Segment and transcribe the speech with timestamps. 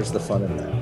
[0.00, 0.72] Where's the fun in that?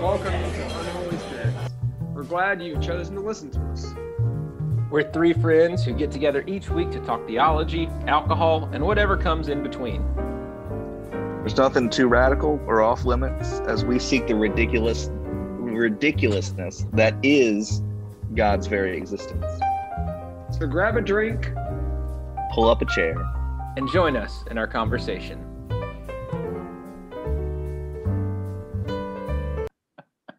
[0.00, 1.56] Welcome to Unholy Spirits.
[2.14, 3.92] We're glad you've chosen to listen to us.
[4.90, 9.50] We're three friends who get together each week to talk theology, alcohol, and whatever comes
[9.50, 10.02] in between.
[11.10, 15.10] There's nothing too radical or off limits as we seek the ridiculous
[15.76, 17.82] ridiculousness that is
[18.34, 19.44] God's very existence.
[20.58, 21.52] So grab a drink.
[22.52, 23.14] Pull up a chair.
[23.76, 25.42] And join us in our conversation.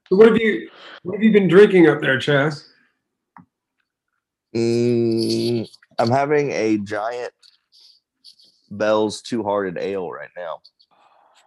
[0.09, 0.69] So what have you
[1.03, 2.65] what have you been drinking up there, Chaz?
[4.55, 5.69] Mm,
[5.99, 7.33] I'm having a giant
[8.71, 10.59] Bell's Two Hearted Ale right now.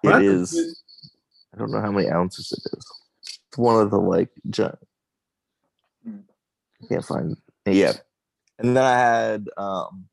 [0.03, 0.23] What?
[0.23, 0.83] It is.
[1.55, 3.00] I don't know how many ounces it is.
[3.51, 4.79] It's one of the like giant.
[6.83, 7.37] I can't find.
[7.67, 7.95] Yeah,
[8.59, 10.07] and then I had um,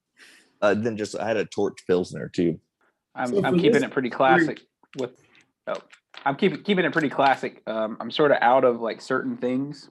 [0.61, 2.59] uh, then just I had a torch pilsner too.
[3.15, 4.61] I'm, So I'm keeping it pretty classic
[4.97, 5.11] with.
[5.67, 5.77] Oh,
[6.25, 7.61] I'm keeping keeping it pretty classic.
[7.67, 9.89] Um, I'm sort of out of like certain things.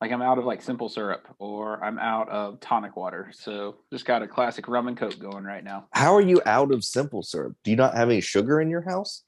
[0.00, 3.30] Like I'm out of like simple syrup, or I'm out of tonic water.
[3.32, 5.86] So just got a classic rum and coke going right now.
[5.92, 7.56] How are you out of simple syrup?
[7.62, 9.22] Do you not have any sugar in your house?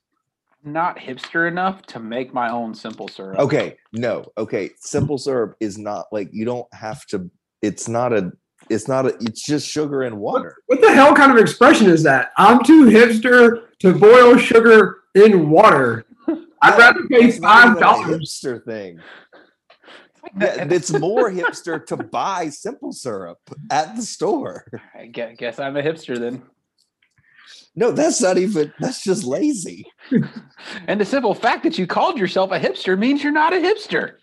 [0.65, 3.39] Not hipster enough to make my own simple syrup.
[3.39, 4.25] Okay, no.
[4.39, 7.31] Okay, simple syrup is not like you don't have to.
[7.61, 8.33] It's not a.
[8.71, 9.09] It's not a.
[9.21, 10.57] It's just sugar and water.
[10.67, 12.31] What the hell kind of expression is that?
[12.39, 16.07] I'm too hipster to boil sugar in water.
[16.63, 18.21] I'd rather pay It's not five a dollars.
[18.23, 19.01] hipster thing.
[20.41, 23.39] It's Yeah, it's more hipster to buy simple syrup
[23.71, 24.65] at the store.
[24.99, 26.43] I guess I'm a hipster then.
[27.77, 28.73] No, that's not even.
[28.79, 29.87] That's just lazy.
[30.87, 34.15] And the simple fact that you called yourself a hipster means you're not a hipster.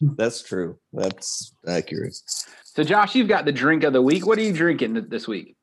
[0.00, 0.78] That's true.
[0.92, 2.16] That's accurate.
[2.64, 4.26] So, Josh, you've got the drink of the week.
[4.26, 5.56] What are you drinking this week?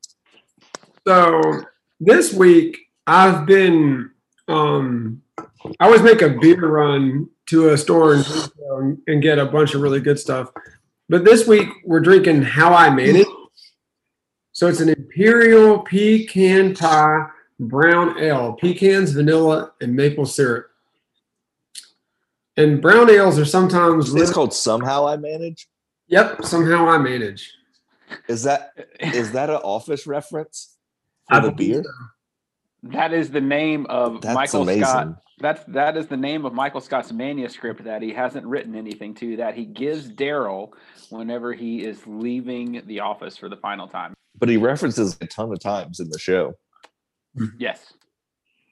[1.06, 1.62] So
[1.98, 4.10] this week I've been
[4.48, 9.46] um I always make a beer run to a store in Toledo and get a
[9.46, 10.50] bunch of really good stuff.
[11.08, 13.26] But this week we're drinking How I Manage.
[14.60, 17.28] So it's an Imperial Pecan Pie
[17.60, 20.66] Brown Ale, pecans, vanilla, and maple syrup.
[22.58, 25.66] And brown ales are sometimes It's really, called somehow I manage.
[26.08, 27.54] yep, somehow I manage.
[28.28, 30.76] Is that is that an office reference
[31.30, 31.82] I for the beer?
[31.82, 31.90] so.
[32.90, 34.84] That is the name of That's Michael amazing.
[34.84, 35.22] Scott.
[35.38, 39.36] That's that is the name of Michael Scott's manuscript that he hasn't written anything to
[39.38, 40.72] that he gives Darryl
[41.08, 44.12] whenever he is leaving the office for the final time.
[44.38, 46.54] But he references a ton of times in the show.
[47.58, 47.92] Yes.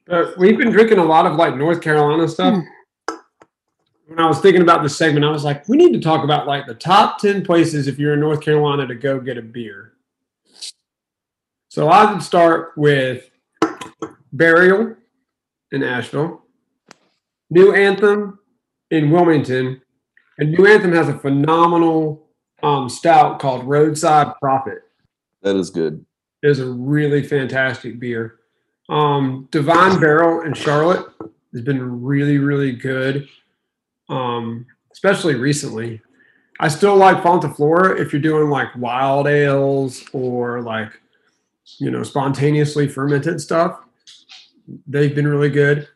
[0.09, 2.63] Uh, we've been drinking a lot of like North Carolina stuff.
[4.07, 6.47] When I was thinking about this segment, I was like, we need to talk about
[6.47, 9.93] like the top 10 places if you're in North Carolina to go get a beer.
[11.69, 13.29] So I would start with
[14.33, 14.95] Burial
[15.71, 16.41] in Asheville,
[17.51, 18.39] New Anthem
[18.89, 19.79] in Wilmington,
[20.39, 22.27] and New Anthem has a phenomenal
[22.63, 24.79] um, stout called Roadside Prophet
[25.41, 26.05] That is good.
[26.41, 28.39] It is a really fantastic beer.
[28.89, 31.05] Um, Divine Barrel in Charlotte
[31.53, 33.27] has been really, really good,
[34.09, 36.01] um, especially recently.
[36.59, 40.91] I still like Fonta Flora if you're doing like wild ales or like,
[41.77, 43.79] you know, spontaneously fermented stuff.
[44.87, 45.87] They've been really good.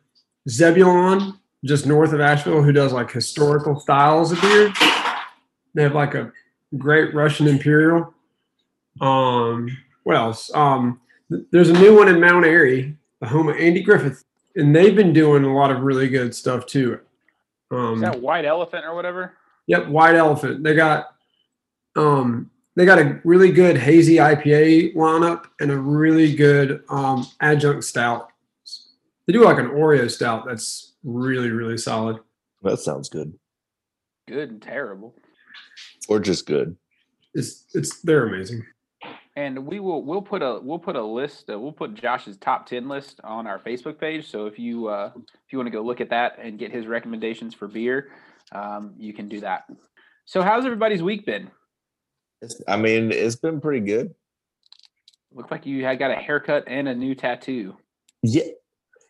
[0.49, 4.71] Zebulon, just north of Asheville, who does like historical styles of beer.
[5.73, 6.31] They have like a
[6.77, 8.13] great Russian Imperial.
[9.01, 10.51] Um, what else?
[10.53, 14.23] Um, th- there's a new one in Mount Airy, the home of Andy Griffith,
[14.55, 16.93] and they've been doing a lot of really good stuff too.
[17.71, 19.33] Is Um, that White Elephant or whatever?
[19.67, 20.63] Yep, White Elephant.
[20.63, 21.15] They got
[21.95, 27.83] um they got a really good hazy IPA lineup and a really good um adjunct
[27.83, 28.29] stout.
[29.25, 32.17] They do like an Oreo stout that's really, really solid.
[32.61, 33.33] That sounds good.
[34.27, 35.15] Good and terrible.
[36.09, 36.75] Or just good.
[37.33, 38.65] It's it's they're amazing.
[39.35, 42.67] And we will we'll put a we'll put a list uh, we'll put Josh's top
[42.67, 44.29] ten list on our Facebook page.
[44.29, 46.85] So if you uh, if you want to go look at that and get his
[46.85, 48.11] recommendations for beer,
[48.51, 49.63] um, you can do that.
[50.25, 51.49] So how's everybody's week been?
[52.41, 54.13] It's, I mean, it's been pretty good.
[55.33, 57.75] Looks like you had got a haircut and a new tattoo.
[58.21, 58.43] Yeah.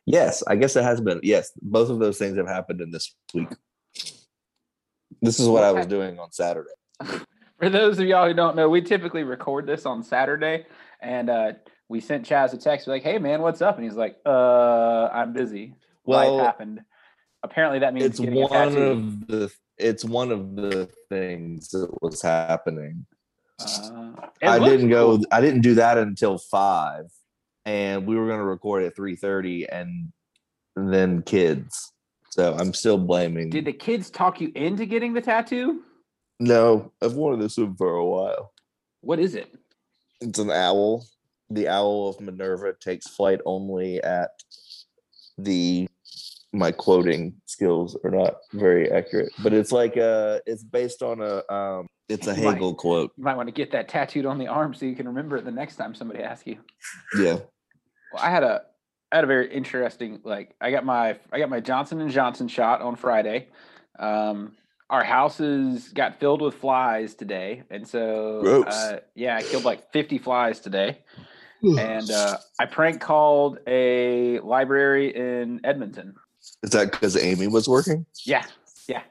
[0.05, 1.19] Yes, I guess it has been.
[1.23, 3.49] Yes, both of those things have happened in this week.
[5.21, 6.69] This is what I was doing on Saturday.
[7.63, 10.65] For those of y'all who don't know, we typically record this on Saturday,
[11.01, 11.53] and uh,
[11.87, 15.31] we sent Chaz a text like, "Hey man, what's up?" And he's like, "Uh, I'm
[15.31, 15.73] busy.
[16.03, 16.81] Well, Life happened."
[17.41, 23.05] Apparently, that means it's one of the it's one of the things that was happening.
[23.61, 24.11] Uh,
[24.41, 25.21] I didn't go.
[25.31, 27.05] I didn't do that until five,
[27.63, 30.11] and we were going to record at three thirty, and
[30.75, 31.93] then kids.
[32.29, 33.51] So I'm still blaming.
[33.51, 35.83] Did the kids talk you into getting the tattoo?
[36.43, 38.51] No, I've wanted this one for a while.
[39.01, 39.53] What is it?
[40.21, 41.05] It's an owl.
[41.49, 44.31] The owl of Minerva takes flight only at
[45.37, 45.87] the.
[46.55, 51.51] My quoting skills are not very accurate, but it's like uh it's based on a
[51.51, 52.53] um, it's a Right.
[52.53, 53.11] Hegel quote.
[53.17, 55.45] You might want to get that tattooed on the arm so you can remember it
[55.45, 56.59] the next time somebody asks you.
[57.17, 57.39] Yeah,
[58.13, 58.61] Well, I had a
[59.11, 62.47] I had a very interesting like I got my I got my Johnson and Johnson
[62.47, 63.47] shot on Friday.
[63.97, 64.51] Um,
[64.93, 70.19] our houses got filled with flies today, and so uh, yeah, I killed like fifty
[70.19, 70.99] flies today.
[71.79, 76.13] And uh, I prank called a library in Edmonton.
[76.61, 78.05] is that because Amy was working?
[78.25, 78.43] Yeah,
[78.87, 79.01] yeah.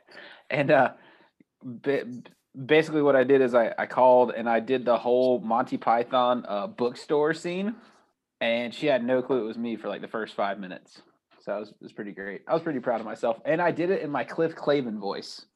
[0.51, 0.93] And uh,
[1.65, 2.07] ba-
[2.65, 6.45] basically, what I did is I, I called and I did the whole Monty Python
[6.47, 7.75] uh, bookstore scene,
[8.41, 11.03] and she had no clue it was me for like the first five minutes.
[11.41, 12.43] So it was, it was pretty great.
[12.47, 15.47] I was pretty proud of myself, and I did it in my Cliff Clavin voice.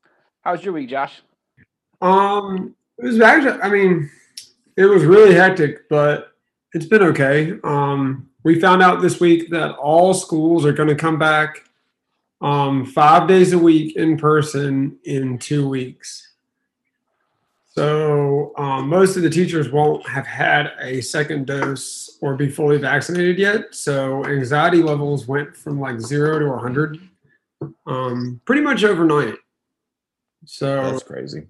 [0.47, 1.23] How was your week, Josh?
[2.01, 4.09] Um, it was actually, I mean,
[4.77, 6.35] it was really hectic, but
[6.73, 7.55] it's been okay.
[7.65, 11.69] Um, we found out this week that all schools are going to come back
[12.43, 16.35] um, five days a week in person in two weeks.
[17.65, 22.79] So um, most of the teachers won't have had a second dose or be fully
[22.79, 23.75] vaccinated yet.
[23.75, 27.01] So anxiety levels went from like zero to 100
[27.89, 29.39] um, pretty much overnight.
[30.47, 31.49] So That's crazy.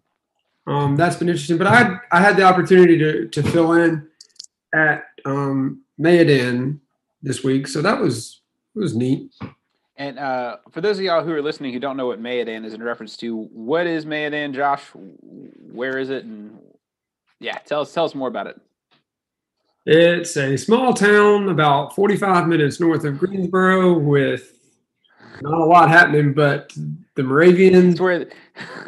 [0.67, 1.59] um, that's been interesting.
[1.59, 4.09] But I had I had the opportunity to to fill in
[4.75, 6.81] at um, Mayodan
[7.23, 8.41] this week, so that was
[8.75, 9.33] it was neat.
[9.99, 12.75] And uh, for those of y'all who are listening who don't know what Mayodan is
[12.75, 14.83] in reference to, what is Mayodan, Josh?
[14.93, 16.25] Where is it?
[16.25, 16.59] And
[17.41, 18.61] yeah, tell us tell us more about it.
[19.87, 24.56] It's a small town about 45 minutes north of Greensboro with
[25.43, 26.73] not a lot happening, but
[27.15, 28.27] the Moravians It's where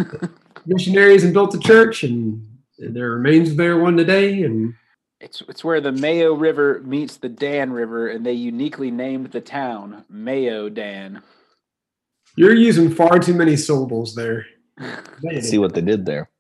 [0.66, 2.46] missionaries and built a church, and
[2.78, 4.42] there remains there one today.
[4.42, 4.74] And
[5.20, 9.40] It's it's where the Mayo River meets the Dan River, and they uniquely named the
[9.40, 11.22] town Mayo Dan.
[12.36, 14.46] you're using far too many syllables there.
[15.40, 16.30] See what they did there.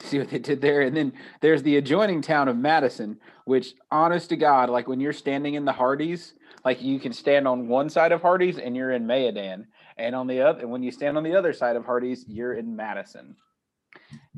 [0.00, 4.30] See what they did there, and then there's the adjoining town of Madison, which, honest
[4.30, 7.88] to God, like when you're standing in the Hardee's, like you can stand on one
[7.90, 9.64] side of Hardee's and you're in Mayodan,
[9.96, 12.54] and on the other, and when you stand on the other side of Hardee's, you're
[12.54, 13.36] in Madison.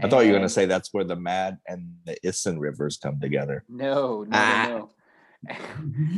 [0.03, 2.97] I thought you were going to say that's where the Mad and the Isson rivers
[2.97, 3.65] come together.
[3.69, 4.67] no, no, Ah.
[4.69, 4.91] no,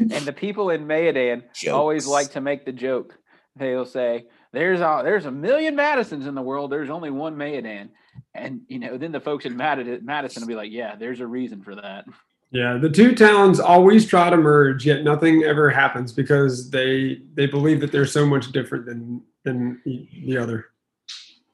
[0.00, 1.42] and the people in Mayodan
[1.72, 3.18] always like to make the joke.
[3.56, 6.70] They'll say, "There's a there's a million Madisons in the world.
[6.70, 7.88] There's only one Mayodan,"
[8.34, 11.26] and you know, then the folks in Mad- Madison will be like, "Yeah, there's a
[11.26, 12.04] reason for that."
[12.52, 17.46] Yeah, the two towns always try to merge, yet nothing ever happens because they they
[17.46, 20.66] believe that they're so much different than than the other.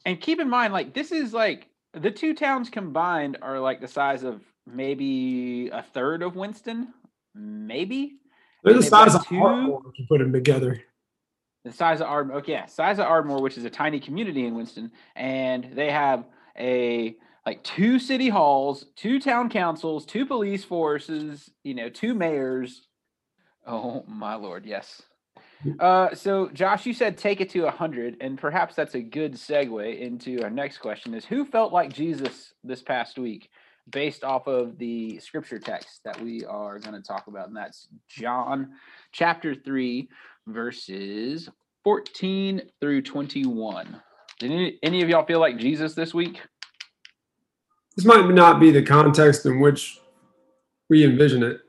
[0.04, 3.88] And keep in mind, like this is like the two towns combined are like the
[3.88, 6.92] size of maybe a third of Winston,
[7.34, 8.18] maybe
[8.62, 10.80] They're the size of two- Ardmore if you put them together.
[11.64, 12.36] the size of Ardmore.
[12.38, 16.26] Okay, yeah, size of Ardmore, which is a tiny community in Winston, and they have
[16.58, 22.86] a like two city halls, two town councils, two police forces, you know, two mayors.
[23.66, 25.02] Oh my lord, yes.
[25.78, 29.34] Uh, so Josh, you said take it to a hundred, and perhaps that's a good
[29.34, 33.48] segue into our next question: Is who felt like Jesus this past week,
[33.90, 37.86] based off of the scripture text that we are going to talk about, and that's
[38.08, 38.72] John
[39.12, 40.08] chapter three,
[40.46, 41.48] verses
[41.84, 44.00] 14 through 21.
[44.38, 46.40] Did any, any of y'all feel like Jesus this week?
[47.96, 50.00] This might not be the context in which
[50.88, 51.60] we envision it,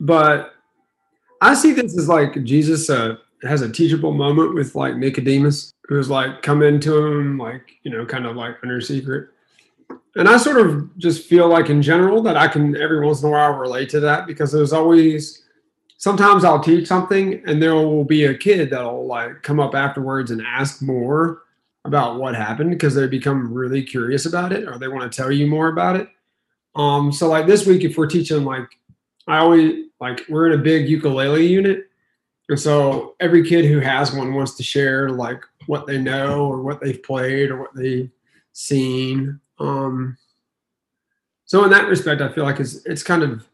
[0.00, 0.54] but
[1.40, 6.10] I see this as like Jesus uh, has a teachable moment with like Nicodemus, who's
[6.10, 9.30] like come into him like you know kind of like under secret.
[10.16, 13.28] And I sort of just feel like in general that I can every once in
[13.28, 15.42] a while relate to that because there's always
[15.96, 20.30] sometimes I'll teach something and there will be a kid that'll like come up afterwards
[20.30, 21.42] and ask more
[21.84, 25.30] about what happened because they become really curious about it or they want to tell
[25.30, 26.08] you more about it.
[26.76, 28.68] Um, so like this week, if we're teaching like
[29.26, 31.88] I always like we're in a big ukulele unit.
[32.48, 36.62] And so every kid who has one wants to share like what they know or
[36.62, 38.10] what they've played or what they've
[38.52, 39.40] seen.
[39.58, 40.18] Um,
[41.46, 43.46] so in that respect, I feel like it's it's kind of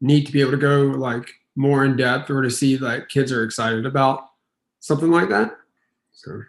[0.00, 3.32] neat to be able to go like more in depth or to see like kids
[3.32, 4.30] are excited about
[4.80, 5.56] something like that.
[6.12, 6.42] So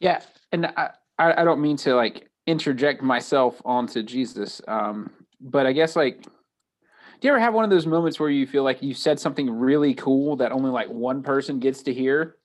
[0.00, 0.20] Yeah,
[0.52, 5.10] and I, I don't mean to like interject myself onto Jesus, um,
[5.40, 8.64] but I guess like, do you ever have one of those moments where you feel
[8.64, 12.36] like you said something really cool that only like one person gets to hear,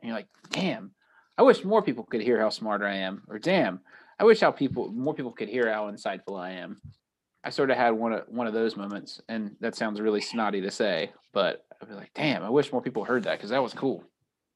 [0.00, 0.92] and you're like, damn,
[1.36, 3.80] I wish more people could hear how smart I am, or damn,
[4.18, 6.80] I wish how people more people could hear how insightful I am.
[7.44, 10.60] I sort of had one of one of those moments, and that sounds really snotty
[10.60, 13.62] to say, but I'd be like, damn, I wish more people heard that because that
[13.62, 14.04] was cool.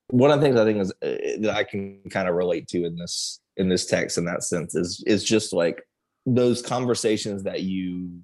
[0.08, 2.84] One of the things I think is uh, that I can kind of relate to
[2.84, 5.82] in this in this text in that sense is is just like
[6.26, 8.20] those conversations that you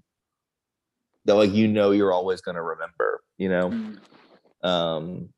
[1.25, 3.99] that like you know you're always going to remember you know Mm.
[4.69, 5.29] um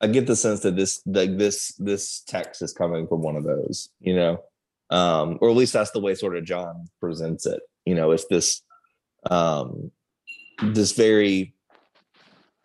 [0.00, 3.44] i get the sense that this like this this text is coming from one of
[3.44, 4.42] those you know
[4.90, 8.26] um or at least that's the way sort of john presents it you know it's
[8.26, 8.62] this
[9.30, 9.90] um
[10.62, 11.53] this very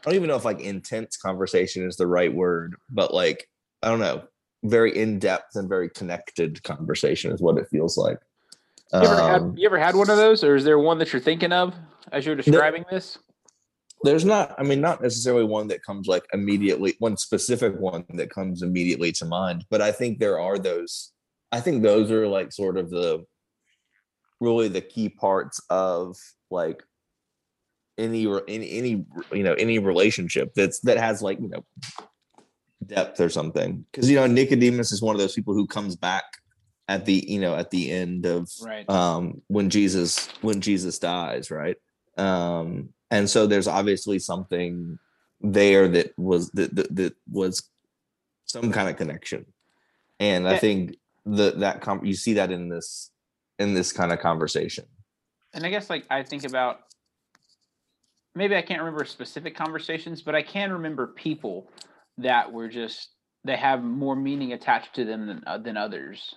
[0.02, 3.48] i don't even know if like intense conversation is the right word but like
[3.84, 4.24] i don't know
[4.64, 8.20] very in-depth and very connected conversation is what it feels like
[8.94, 11.14] You ever, had, Um, you ever had one of those, or is there one that
[11.14, 11.76] you're thinking of
[12.12, 13.20] as you're describing this?
[14.04, 18.30] there's not i mean not necessarily one that comes like immediately one specific one that
[18.30, 21.12] comes immediately to mind but i think there are those
[21.52, 23.24] i think those are like sort of the
[24.40, 26.16] really the key parts of
[26.50, 26.82] like
[28.00, 31.64] any any any you know any relationship that's that has like you know
[32.86, 33.86] depth or something.
[33.92, 36.24] Because you know nicodemus is one of those people who comes back
[36.88, 38.90] at the you know at the end of Right.
[38.90, 41.78] um when jesus when jesus dies right?
[42.18, 44.98] Um and so there's obviously something
[45.42, 47.70] there that was that that, that was
[48.46, 49.46] some kind of connection.
[50.20, 53.12] And i think that that com- you see that in this
[53.60, 54.86] in this kind of conversation.
[55.54, 56.80] And I guess like I think about
[58.36, 61.72] maybe I can't remember specific conversations, but I can remember people
[62.18, 63.10] that were just
[63.46, 66.36] they have more meaning attached to them than uh, than others.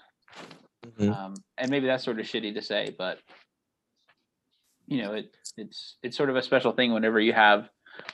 [0.99, 1.17] Mhm.
[1.17, 3.19] Um, and maybe that's sort of shitty to say, but
[4.87, 7.69] you know, it it's it's sort of a special thing whenever you have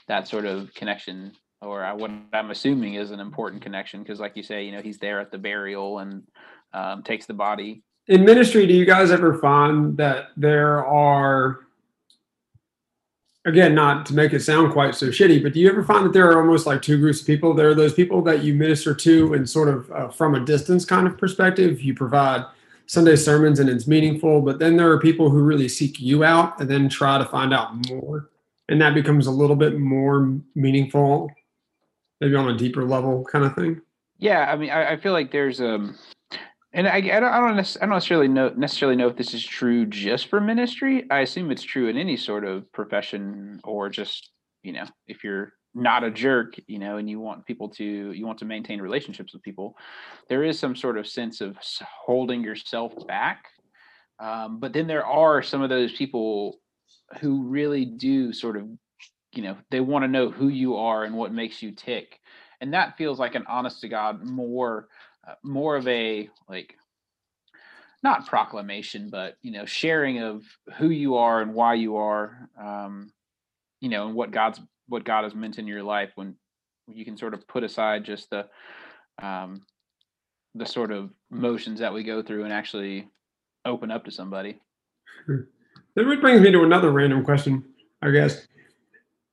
[0.07, 4.35] that sort of connection, or I, what I'm assuming is an important connection, because like
[4.35, 6.23] you say, you know, he's there at the burial and
[6.73, 7.83] um, takes the body.
[8.07, 11.59] In ministry, do you guys ever find that there are,
[13.45, 16.13] again, not to make it sound quite so shitty, but do you ever find that
[16.13, 17.53] there are almost like two groups of people?
[17.53, 20.85] There are those people that you minister to and sort of uh, from a distance
[20.85, 21.81] kind of perspective.
[21.81, 22.45] You provide
[22.87, 26.59] Sunday sermons and it's meaningful, but then there are people who really seek you out
[26.59, 28.29] and then try to find out more.
[28.67, 31.31] And that becomes a little bit more meaningful,
[32.19, 33.81] maybe on a deeper level kind of thing.
[34.17, 35.97] Yeah, I mean, I, I feel like there's um,
[36.71, 39.33] and I, I don't, I don't, nec- I don't necessarily know necessarily know if this
[39.33, 41.05] is true just for ministry.
[41.09, 44.31] I assume it's true in any sort of profession, or just
[44.63, 48.25] you know, if you're not a jerk, you know, and you want people to, you
[48.25, 49.75] want to maintain relationships with people,
[50.27, 51.57] there is some sort of sense of
[52.05, 53.45] holding yourself back.
[54.19, 56.59] Um, but then there are some of those people
[57.21, 58.67] who really do sort of,
[59.33, 62.19] you know, they want to know who you are and what makes you tick
[62.61, 64.87] and that feels like an honest to god more
[65.43, 66.75] more of a like
[68.03, 70.43] not proclamation but you know sharing of
[70.77, 73.11] who you are and why you are um
[73.81, 76.35] you know and what god's what god has meant in your life when
[76.87, 78.45] you can sort of put aside just the
[79.21, 79.61] um
[80.55, 83.07] the sort of motions that we go through and actually
[83.65, 84.59] open up to somebody
[85.95, 87.63] That brings me to another random question,
[88.01, 88.47] I guess.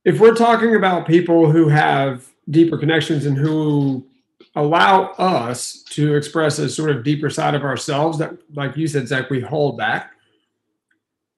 [0.05, 4.05] If we're talking about people who have deeper connections and who
[4.57, 9.07] allow us to express a sort of deeper side of ourselves that, like you said,
[9.07, 10.11] Zach, we hold back,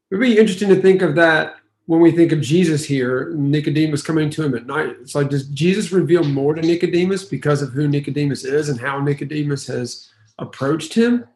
[0.10, 4.02] it would be interesting to think of that when we think of Jesus here, Nicodemus
[4.02, 4.96] coming to him at night.
[5.02, 9.00] It's like, does Jesus reveal more to Nicodemus because of who Nicodemus is and how
[9.00, 11.28] Nicodemus has approached him?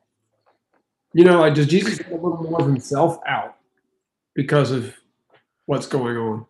[1.14, 3.58] You know, like, does Jesus get a little more of himself out
[4.36, 4.96] because of
[5.66, 6.46] what's going on?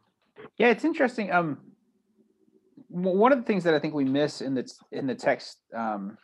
[0.57, 1.31] Yeah, it's interesting.
[1.31, 1.57] Um,
[2.93, 6.17] one of the things that I think we miss in the in the text um,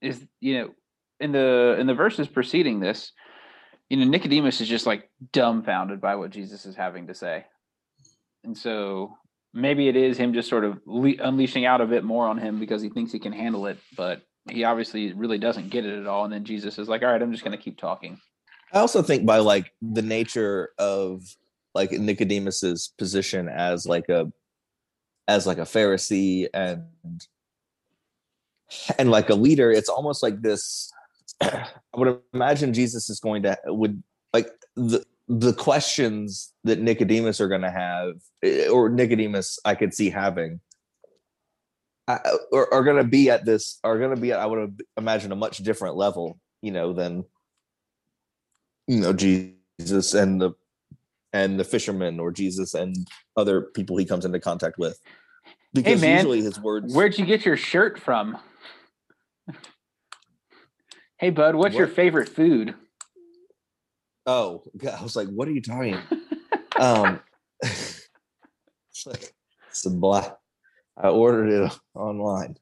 [0.00, 0.70] is you know
[1.18, 3.12] in the in the verses preceding this,
[3.90, 7.44] you know Nicodemus is just like dumbfounded by what Jesus is having to say,
[8.44, 9.16] and so
[9.52, 12.60] maybe it is him just sort of le- unleashing out a bit more on him
[12.60, 16.06] because he thinks he can handle it, but he obviously really doesn't get it at
[16.06, 16.24] all.
[16.24, 18.20] And then Jesus is like, "All right, I'm just going to keep talking."
[18.72, 21.22] I also think by like the nature of
[21.74, 24.30] like Nicodemus's position as like a
[25.28, 26.84] as like a Pharisee and
[28.98, 30.90] and like a leader, it's almost like this.
[31.40, 37.48] I would imagine Jesus is going to would like the the questions that Nicodemus are
[37.48, 40.60] going to have, eh, or Nicodemus I could see having,
[42.08, 45.32] are, are going to be at this are going to be at, I would imagine
[45.32, 47.24] a much different level, you know, than
[48.86, 50.52] you know Jesus and the
[51.32, 52.96] and the fishermen or Jesus and
[53.36, 54.98] other people he comes into contact with.
[55.74, 58.38] Because man, usually his words Where'd you get your shirt from?
[61.18, 62.74] hey, bud, what's your favorite food?
[64.24, 65.98] Oh, God, I was like, what are you talking?
[66.78, 67.20] um
[67.62, 68.08] it's
[69.06, 69.34] like
[69.84, 70.36] black
[70.96, 72.56] I ordered it online.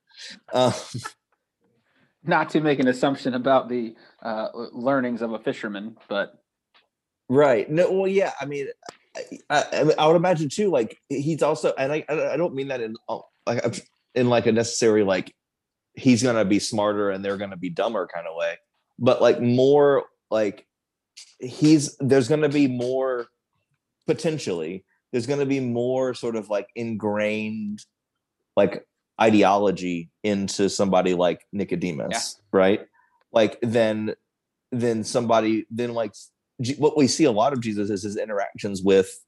[0.53, 0.73] Um
[2.25, 6.43] Not to make an assumption about the uh, learnings of a fisherman, but
[7.29, 7.69] Right.
[7.71, 7.91] No.
[7.91, 8.33] Well, yeah.
[8.41, 8.69] I mean,
[9.17, 10.71] I, I, I would imagine too.
[10.71, 14.53] Like he's also, and I, I don't mean that in uh, like in like a
[14.53, 15.35] necessary like
[15.95, 18.57] he's gonna be smarter and they're gonna be dumber kind of way,
[18.99, 20.67] but like more like
[21.41, 23.27] he's there's gonna be more
[24.07, 27.85] potentially there's gonna be more sort of like ingrained
[28.57, 28.87] like
[29.21, 32.87] ideology into somebody like Nicodemus, right?
[33.33, 34.15] Like then
[34.73, 36.13] then somebody then like
[36.79, 39.21] what we see a lot of Jesus is his interactions with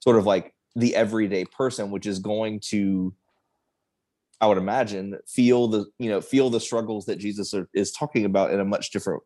[0.00, 3.12] sort of like the everyday person, which is going to,
[4.40, 8.24] I would imagine, feel the you know feel the struggles that Jesus are, is talking
[8.24, 9.22] about in a much different,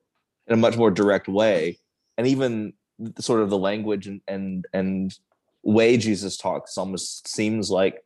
[0.46, 1.78] in a much more direct way,
[2.16, 2.72] and even
[3.18, 5.18] sort of the language and and and
[5.62, 8.02] way Jesus talks almost seems like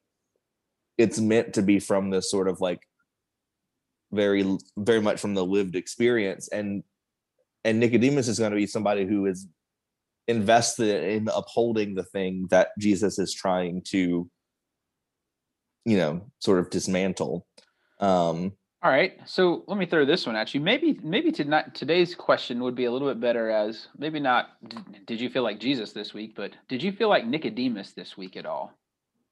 [0.99, 2.80] it's meant to be from this sort of like
[4.12, 6.49] very very much from the lived experience.
[6.49, 6.82] And
[7.64, 9.49] and Nicodemus is going to be somebody who is
[10.28, 14.28] invested in upholding the thing that Jesus is trying to,
[15.85, 17.47] you know, sort of dismantle.
[18.00, 18.52] Um,
[18.83, 19.18] all right.
[19.25, 20.61] So let me throw this one at you.
[20.61, 24.50] Maybe maybe tonight today's question would be a little bit better as maybe not
[25.06, 28.37] did you feel like Jesus this week, but did you feel like Nicodemus this week
[28.37, 28.75] at all?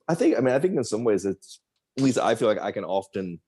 [0.09, 1.61] I think, I mean, I think in some ways it's
[1.99, 3.41] at least I feel like I can often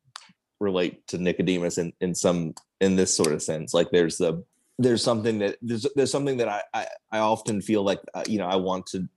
[0.60, 3.72] relate to Nicodemus in in some in this sort of sense.
[3.72, 4.44] Like there's the
[4.78, 8.38] there's something that there's there's something that I I, I often feel like uh, you
[8.38, 9.08] know I want to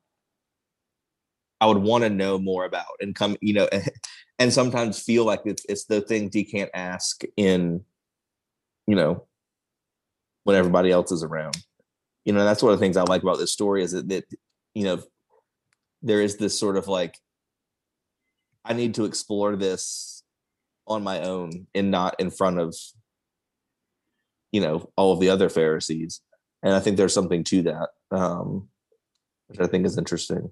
[1.60, 3.68] I would want to know more about and come you know
[4.40, 7.84] and sometimes feel like it's it's the things you can't ask in
[8.86, 9.28] you know
[10.48, 11.58] when everybody else is around.
[12.24, 14.24] You know, that's one of the things I like about this story is that, that
[14.74, 15.04] you know
[16.02, 17.18] there is this sort of like
[18.64, 20.24] I need to explore this
[20.88, 22.76] on my own and not in front of
[24.52, 26.22] you know all of the other Pharisees.
[26.64, 28.68] And I think there's something to that, um,
[29.48, 30.52] which I think is interesting.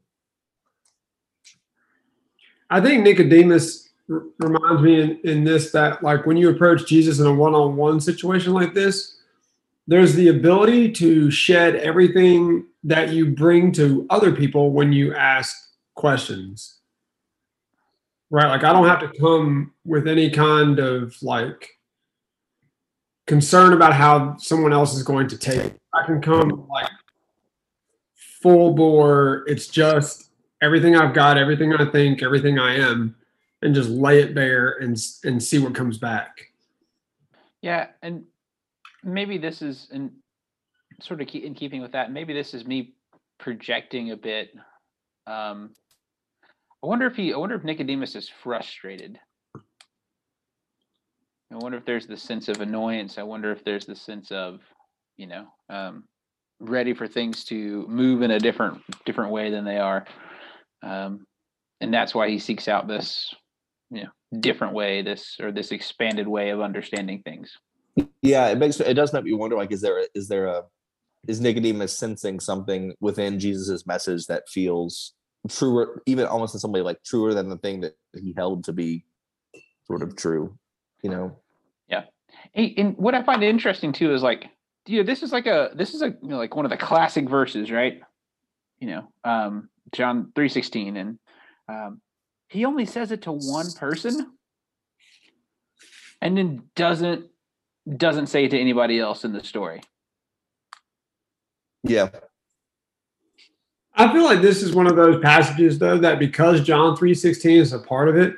[2.69, 7.19] I think Nicodemus r- reminds me in, in this that like when you approach Jesus
[7.19, 9.17] in a one-on-one situation like this,
[9.88, 15.55] there's the ability to shed everything that you bring to other people when you ask
[15.95, 16.79] questions.
[18.31, 18.47] Right?
[18.47, 21.69] Like I don't have to come with any kind of like
[23.27, 25.81] concern about how someone else is going to take it.
[25.93, 26.89] I can come like
[28.15, 29.43] full bore.
[29.47, 30.29] It's just
[30.61, 33.15] everything I've got, everything I think, everything I am,
[33.61, 36.51] and just lay it bare and and see what comes back.
[37.61, 38.25] Yeah, and
[39.03, 40.11] maybe this is in
[41.01, 42.11] sort of in keeping with that.
[42.11, 42.93] Maybe this is me
[43.39, 44.55] projecting a bit.
[45.27, 45.71] Um,
[46.83, 47.33] I wonder if he.
[47.33, 49.19] I wonder if Nicodemus is frustrated.
[51.51, 53.17] I wonder if there's the sense of annoyance.
[53.17, 54.60] I wonder if there's the sense of,
[55.17, 56.03] you know, um,
[56.60, 60.05] ready for things to move in a different different way than they are,
[60.81, 61.25] um,
[61.81, 63.34] and that's why he seeks out this,
[63.91, 67.58] you know, different way, this or this expanded way of understanding things.
[68.21, 69.55] Yeah, it makes it does make me wonder.
[69.55, 70.63] Like, is there a, is there a
[71.27, 75.13] is Nicodemus sensing something within Jesus's message that feels
[75.49, 78.73] truer, even almost in some way like truer than the thing that he held to
[78.73, 79.05] be
[79.88, 80.58] sort of true?
[81.03, 81.39] You know,
[81.88, 82.05] Yeah.
[82.53, 84.45] Hey, and what I find interesting too is like,
[84.88, 86.77] you know, this is like a this is a you know, like one of the
[86.77, 88.01] classic verses, right?
[88.79, 91.19] You know, um, John three sixteen, and
[91.69, 92.01] um,
[92.49, 94.34] he only says it to one person,
[96.21, 97.25] and then doesn't
[97.97, 99.81] doesn't say it to anybody else in the story.
[101.84, 102.10] yeah,
[103.95, 107.73] I feel like this is one of those passages though that because John 3:16 is
[107.73, 108.36] a part of it,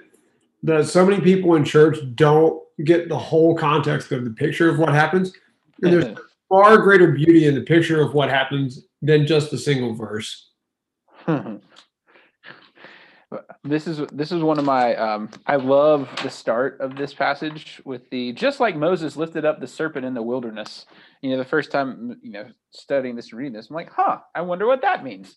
[0.64, 4.80] that so many people in church don't get the whole context of the picture of
[4.80, 5.34] what happens.
[5.82, 6.18] And there's
[6.50, 10.52] far greater beauty in the picture of what happens than just a single verse.
[13.64, 17.82] this is this is one of my um i love the start of this passage
[17.84, 20.86] with the just like moses lifted up the serpent in the wilderness
[21.22, 24.20] you know the first time you know studying this and reading this i'm like huh
[24.34, 25.36] i wonder what that means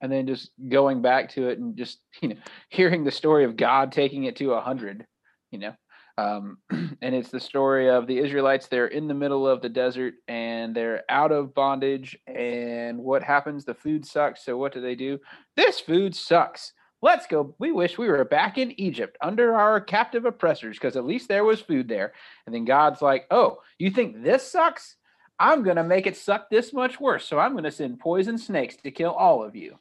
[0.00, 2.36] and then just going back to it and just you know
[2.68, 5.06] hearing the story of god taking it to a hundred
[5.50, 5.74] you know.
[6.18, 8.66] Um, and it's the story of the Israelites.
[8.66, 12.18] They're in the middle of the desert and they're out of bondage.
[12.26, 13.64] And what happens?
[13.64, 14.44] The food sucks.
[14.44, 15.18] So what do they do?
[15.56, 16.72] This food sucks.
[17.02, 17.54] Let's go.
[17.58, 21.44] We wish we were back in Egypt under our captive oppressors because at least there
[21.44, 22.12] was food there.
[22.44, 24.96] And then God's like, oh, you think this sucks?
[25.38, 27.24] I'm going to make it suck this much worse.
[27.24, 29.78] So I'm going to send poison snakes to kill all of you.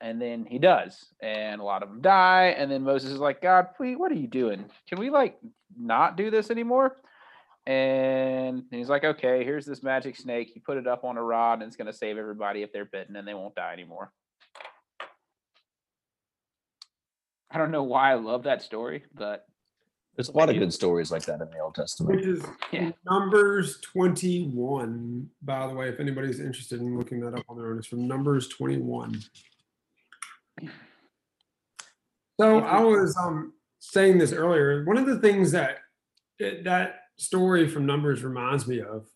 [0.00, 1.12] And then he does.
[1.20, 2.54] And a lot of them die.
[2.56, 4.64] And then Moses is like, God, please, what are you doing?
[4.88, 5.38] Can we like
[5.78, 6.96] not do this anymore?
[7.66, 10.50] And he's like, okay, here's this magic snake.
[10.52, 12.86] He put it up on a rod and it's going to save everybody if they're
[12.86, 14.10] bitten and they won't die anymore.
[17.50, 19.46] I don't know why I love that story, but
[20.16, 22.16] There's a lot of good stories like that in the Old Testament.
[22.16, 22.92] Which is Yeah.
[23.04, 27.78] Numbers 21, by the way, if anybody's interested in looking that up on their own,
[27.78, 29.20] it's from Numbers 21.
[32.40, 34.84] So I was um saying this earlier.
[34.84, 35.78] One of the things that
[36.38, 39.06] it, that story from Numbers reminds me of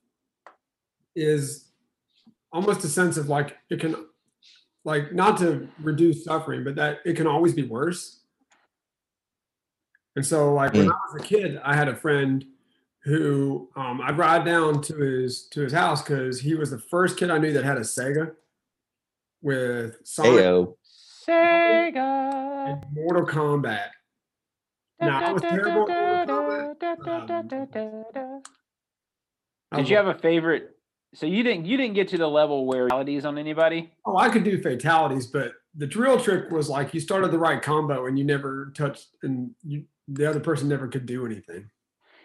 [1.17, 1.71] is
[2.53, 3.97] almost a sense of like it can
[4.85, 8.21] like not to reduce suffering, but that it can always be worse.
[10.17, 12.45] And so like when I was a kid, I had a friend
[13.05, 17.19] who um, I'd ride down to his to his house because he was the first
[17.19, 18.33] kid I knew that had a Sega
[19.43, 20.75] with Sonic Ayo.
[21.27, 22.73] Sega.
[22.73, 23.89] and Mortal Kombat.
[25.01, 28.43] Now, I was terrible at Mortal Kombat.
[29.73, 30.71] I Did you have a favorite?
[31.15, 33.93] So you didn't you didn't get to the level where fatalities on anybody?
[34.05, 37.63] Oh, I could do fatalities, but the drill trick was like you started the right
[37.63, 41.71] combo and you never touched, and you, the other person never could do anything.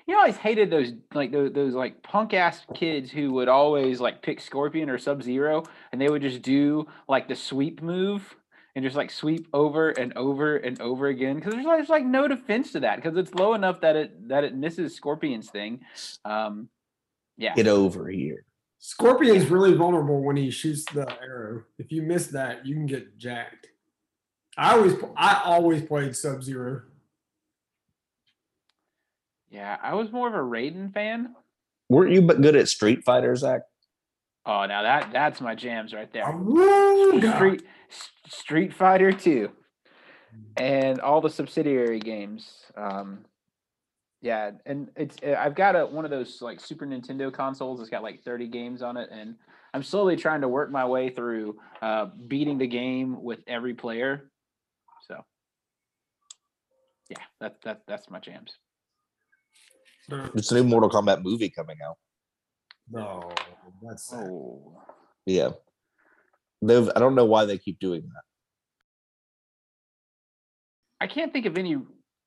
[0.07, 3.47] You know, I always hated those like those, those like punk ass kids who would
[3.47, 7.83] always like pick Scorpion or Sub Zero, and they would just do like the sweep
[7.83, 8.35] move
[8.75, 12.05] and just like sweep over and over and over again because there's, like- there's like
[12.05, 15.82] no defense to that because it's low enough that it that it misses Scorpion's thing.
[16.25, 16.69] Um,
[17.38, 18.43] yeah, Get over here.
[18.79, 21.63] Scorpion's really vulnerable when he shoots the arrow.
[21.77, 23.67] If you miss that, you can get jacked.
[24.58, 26.82] I always, I always played Sub Zero.
[29.49, 29.77] yeah.
[29.82, 31.36] I was more of a Raiden fan.
[31.89, 33.62] Weren't you but good at Street Fighter, Zach?
[34.45, 36.25] Oh, now that that's my jams right there.
[37.36, 37.63] Street.
[38.28, 39.49] Street Fighter 2
[40.58, 42.65] and all the subsidiary games.
[42.75, 43.25] Um,
[44.21, 47.80] yeah, and it's uh, I've got a one of those like Super Nintendo consoles.
[47.80, 49.36] It's got like 30 games on it, and
[49.73, 54.30] I'm slowly trying to work my way through uh, beating the game with every player.
[55.08, 55.23] So,
[57.10, 58.58] yeah, that that that's my jams.
[60.36, 61.97] It's a new Mortal Kombat movie coming out.
[62.89, 63.32] No,
[63.82, 64.19] that's sad.
[64.19, 64.82] Oh,
[65.25, 65.52] Yeah.
[66.62, 68.24] They've, I don't know why they keep doing that.
[71.02, 71.78] I can't think of any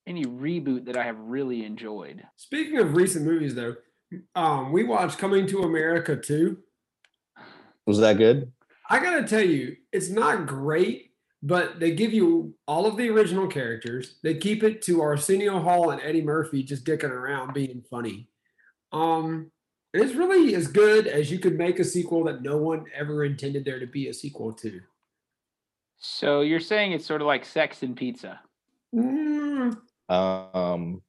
[0.05, 2.25] any reboot that I have really enjoyed.
[2.37, 3.77] Speaking of recent movies, though,
[4.35, 6.59] um, we watched Coming to America too.
[7.87, 8.51] Was that good?
[8.91, 13.47] I gotta tell you, it's not great, but they give you all of the original
[13.47, 14.17] characters.
[14.23, 18.29] They keep it to Arsenio Hall and Eddie Murphy just dicking around being funny.
[18.91, 19.52] Um,
[19.95, 23.25] and it's really as good as you could make a sequel that no one ever
[23.25, 24.81] intended there to be a sequel to.
[25.99, 28.41] So you're saying it's sort of like Sex and Pizza.
[28.95, 29.77] Mm,
[30.09, 31.03] Um,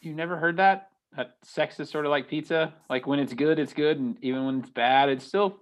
[0.00, 0.90] You never heard that?
[1.16, 2.74] That sex is sort of like pizza.
[2.90, 5.60] Like when it's good, it's good, and even when it's bad, it's still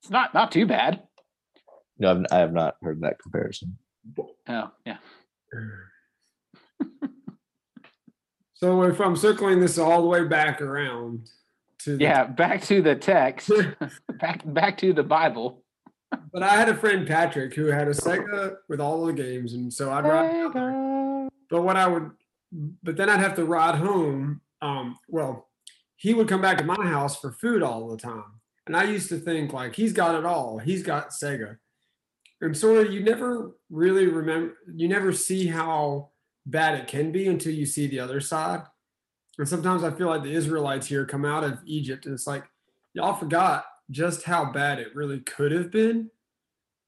[0.00, 1.02] it's not not too bad.
[1.98, 3.76] no, I've, I have not heard that comparison.
[4.48, 4.96] Oh yeah.
[8.56, 11.28] so if I'm circling this all the way back around
[11.80, 13.50] to the Yeah, back to the text.
[14.18, 15.62] back back to the Bible.
[16.32, 19.72] But I had a friend Patrick who had a Sega with all the games, and
[19.72, 20.52] so I'd ride.
[20.54, 21.28] there.
[21.50, 22.10] But what I would,
[22.82, 24.40] but then I'd have to ride home.
[24.62, 25.48] Um, well,
[25.96, 29.08] he would come back to my house for food all the time, and I used
[29.10, 30.58] to think like he's got it all.
[30.58, 31.58] He's got Sega,
[32.40, 34.54] and sort of you never really remember.
[34.72, 36.10] You never see how
[36.46, 38.62] bad it can be until you see the other side.
[39.38, 42.44] And sometimes I feel like the Israelites here come out of Egypt, and it's like
[42.94, 46.10] y'all forgot just how bad it really could have been.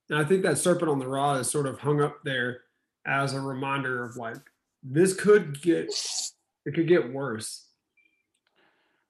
[0.09, 2.63] And I think that serpent on the rod is sort of hung up there
[3.07, 4.39] as a reminder of like
[4.83, 5.93] this could get
[6.65, 7.67] it could get worse.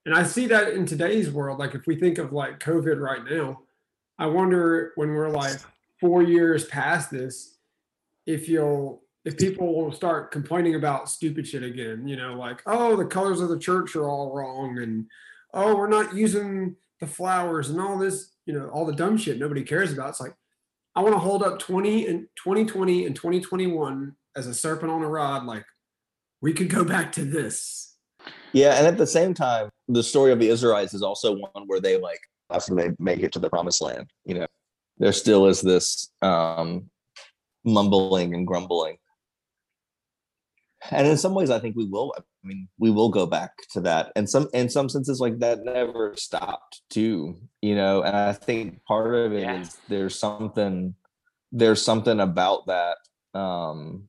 [0.07, 1.59] And I see that in today's world.
[1.59, 3.61] Like if we think of like COVID right now,
[4.19, 5.59] I wonder when we're like
[6.01, 7.57] four years past this,
[8.27, 12.97] if you'll if people will start complaining about stupid shit again, you know, like, oh,
[12.97, 15.07] the colors of the church are all wrong and
[15.55, 19.39] oh, we're not using the flowers and all this, you know, all the dumb shit
[19.39, 20.11] nobody cares about.
[20.11, 20.35] It's like
[20.95, 25.09] I want to hold up 20 and 2020 and 2021 as a serpent on a
[25.09, 25.65] rod, like
[26.41, 27.97] we could go back to this.
[28.53, 31.81] Yeah, and at the same time, the story of the Israelites is also one where
[31.81, 34.47] they like after they make it to the promised land, you know,
[34.99, 36.91] there still is this um
[37.65, 38.97] mumbling and grumbling.
[40.91, 43.81] And in some ways I think we will I mean we will go back to
[43.83, 44.13] that.
[44.17, 48.85] And some in some senses like that never stopped too, you know, and I think
[48.85, 49.81] part of it is Yeah.
[49.89, 50.95] there's something
[51.53, 52.99] there's something about that
[53.35, 54.09] um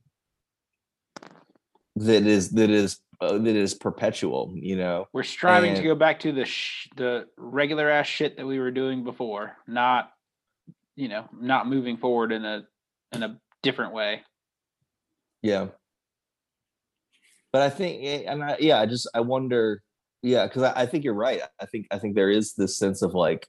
[1.96, 6.20] that is that is uh, that is perpetual you know We're striving to go back
[6.20, 10.12] to the sh- the regular ass shit that we were doing before, not
[10.96, 12.64] you know, not moving forward in a
[13.12, 14.22] in a different way.
[15.42, 15.66] yeah
[17.52, 19.82] but i think eh, and I, yeah i just i wonder
[20.22, 23.02] yeah because I, I think you're right i think i think there is this sense
[23.02, 23.46] of like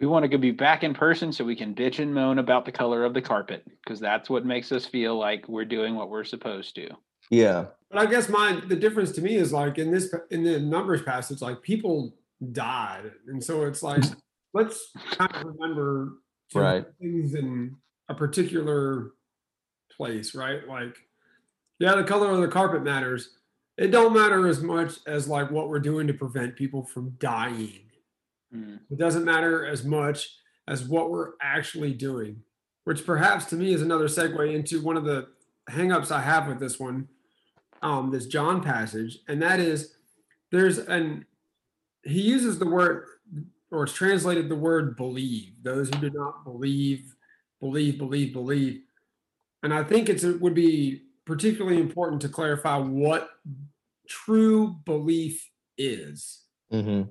[0.00, 2.64] We want to go be back in person so we can bitch and moan about
[2.64, 6.10] the color of the carpet because that's what makes us feel like we're doing what
[6.10, 6.88] we're supposed to.
[7.30, 10.58] yeah But I guess my the difference to me is like in this in the
[10.58, 12.16] numbers passage, like people
[12.52, 14.02] died, and so it's like
[14.52, 16.14] let's kind of remember
[16.54, 16.84] Right.
[17.00, 17.76] things in
[18.08, 19.12] a particular
[19.96, 20.66] place, right?
[20.68, 20.96] Like,
[21.78, 23.30] yeah, the color of the carpet matters.
[23.76, 27.90] It don't matter as much as like what we're doing to prevent people from dying.
[28.54, 28.80] Mm.
[28.90, 30.36] It doesn't matter as much
[30.68, 32.42] as what we're actually doing,
[32.84, 35.28] which perhaps to me is another segue into one of the
[35.70, 37.08] hangups I have with this one,
[37.82, 39.94] um, this John passage, and that is
[40.52, 41.26] there's an
[42.04, 43.06] he uses the word
[43.70, 45.54] or it's translated the word believe.
[45.62, 47.14] Those who do not believe,
[47.60, 48.82] believe, believe, believe.
[49.62, 53.30] And I think it's it would be particularly important to clarify what
[54.08, 56.42] true belief is.
[56.70, 57.02] hmm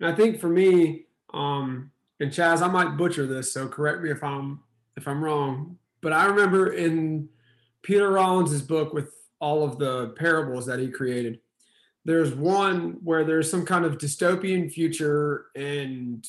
[0.00, 4.10] And I think for me, um, and Chaz, I might butcher this, so correct me
[4.10, 4.60] if I'm
[4.96, 5.78] if I'm wrong.
[6.00, 7.28] But I remember in
[7.82, 11.38] Peter Rollins's book with all of the parables that he created,
[12.04, 16.26] there's one where there's some kind of dystopian future and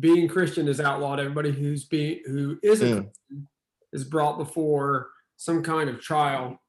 [0.00, 1.20] being Christian is outlawed.
[1.20, 3.46] Everybody who's being who isn't Mm.
[3.92, 5.10] Is brought before
[5.42, 6.60] some kind of trial.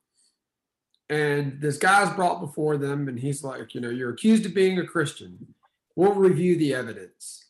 [1.10, 4.80] And this guy's brought before them, and he's like, you know, you're accused of being
[4.80, 5.54] a Christian.
[5.96, 7.46] We'll review the evidence.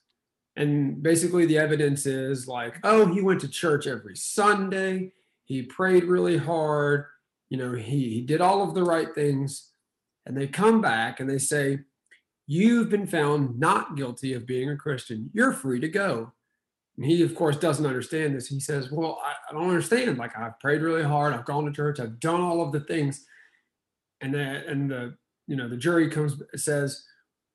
[0.55, 5.13] And basically, the evidence is like, oh, he went to church every Sunday.
[5.45, 7.05] He prayed really hard.
[7.49, 9.69] You know, he, he did all of the right things.
[10.25, 11.79] And they come back and they say,
[12.45, 15.29] You've been found not guilty of being a Christian.
[15.33, 16.33] You're free to go.
[16.97, 18.47] And he, of course, doesn't understand this.
[18.47, 20.17] He says, Well, I, I don't understand.
[20.17, 21.33] Like, I've prayed really hard.
[21.33, 21.99] I've gone to church.
[21.99, 23.25] I've done all of the things.
[24.21, 25.15] And the, and the,
[25.47, 27.03] you know, the jury comes, says,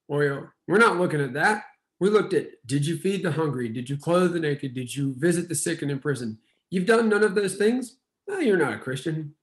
[0.09, 1.65] Well, we're not looking at that.
[2.01, 3.69] We looked at did you feed the hungry?
[3.69, 4.75] Did you clothe the naked?
[4.75, 6.39] Did you visit the sick and in prison?
[6.71, 7.97] You've done none of those things?
[8.29, 9.35] No, you're not a Christian.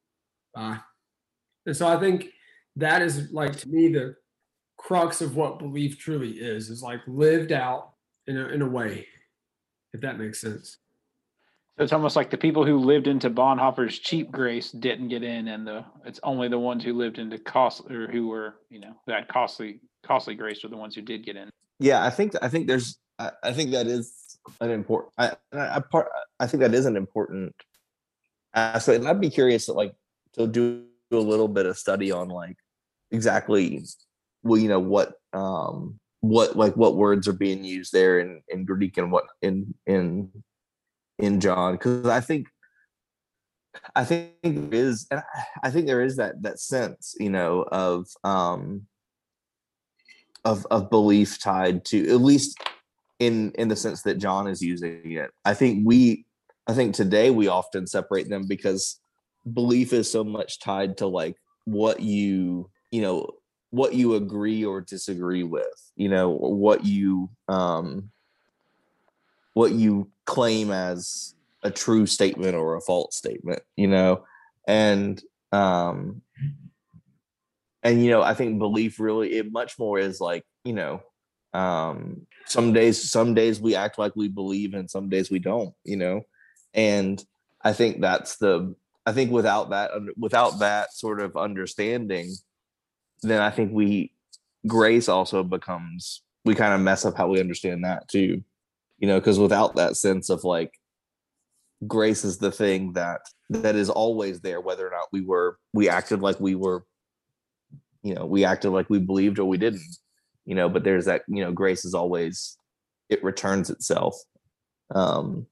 [0.53, 0.79] Bye.
[1.65, 2.29] And so I think
[2.75, 4.15] that is like to me the
[4.77, 7.93] crux of what belief truly is, is like lived out
[8.27, 9.07] in a, in a way,
[9.95, 10.77] if that makes sense.
[11.77, 15.47] So it's almost like the people who lived into Bonhoeffer's cheap grace didn't get in,
[15.49, 18.93] and the it's only the ones who lived into cost or who were you know
[19.05, 21.49] who had costly costly grace are the ones who did get in.
[21.79, 25.77] yeah i think i think there's i, I think that is an important I, I
[25.77, 26.07] I part
[26.39, 27.55] i think that is an important
[28.53, 29.95] aspect and i'd be curious to like
[30.33, 32.57] to do a little bit of study on like
[33.11, 33.83] exactly
[34.43, 38.65] well you know what um what like what words are being used there in in
[38.65, 40.29] greek and what in in
[41.19, 42.47] in john because i think
[43.95, 45.21] i think there is and
[45.63, 48.87] I- think there is that that sense you know of um
[50.45, 52.57] of of belief tied to at least
[53.19, 55.31] in in the sense that John is using it.
[55.43, 56.25] I think we
[56.67, 58.99] I think today we often separate them because
[59.53, 61.35] belief is so much tied to like
[61.65, 63.29] what you you know
[63.75, 68.09] what you agree or disagree with you know what you um
[69.53, 74.23] what you claim as a true statement or a false statement you know?
[74.67, 76.21] And um
[77.83, 81.01] and you know i think belief really it much more is like you know
[81.53, 85.73] um some days some days we act like we believe and some days we don't
[85.83, 86.21] you know?
[86.73, 87.23] And
[87.61, 88.73] i think that's the
[89.05, 92.33] i think without that without that sort of understanding
[93.29, 94.11] then i think we
[94.67, 98.43] grace also becomes we kind of mess up how we understand that too.
[98.99, 100.71] You know because without that sense of like
[101.85, 105.89] grace is the thing that that is always there whether or not we were we
[105.89, 106.85] acted like we were
[108.01, 109.81] you know we acted like we believed or we didn't
[110.45, 112.57] you know but there's that you know grace is always
[113.09, 114.15] it returns itself.
[114.93, 115.47] Um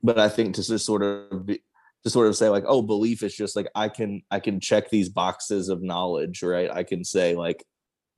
[0.00, 1.60] but i think to just sort of be,
[2.04, 4.88] to sort of say like oh belief is just like i can i can check
[4.90, 7.64] these boxes of knowledge right i can say like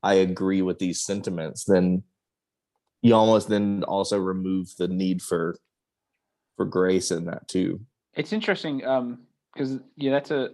[0.03, 2.03] i agree with these sentiments then
[3.03, 5.57] you almost then also remove the need for
[6.57, 7.81] for grace in that too
[8.15, 9.21] It's interesting um
[9.53, 10.51] because yeah, that's a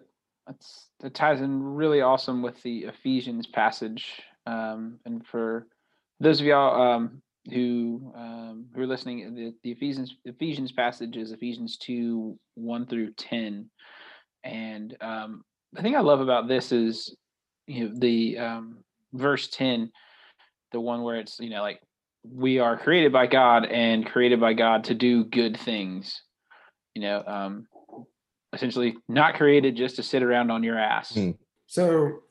[0.47, 4.23] that's that ties in really awesome with the Ephesians passage.
[4.47, 5.67] Um, and for
[6.21, 11.33] those of y'all um who um who are listening, the, the Ephesians Ephesians passage is
[11.33, 13.71] Ephesians two one through ten,
[14.45, 17.15] and um the thing I love about this is
[17.67, 18.79] you know the um
[19.13, 19.91] verse ten,
[20.73, 21.81] the one where it's you know like
[22.29, 26.23] we are created by God and created by God to do good things.
[26.95, 27.69] You know, um,
[28.53, 31.15] essentially not created just to sit around on your ass.
[31.15, 31.33] Hmm.
[31.67, 32.23] So,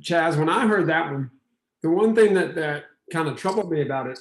[0.00, 1.30] Chaz, when I heard that one,
[1.82, 4.18] the one thing that that kind of troubled me about it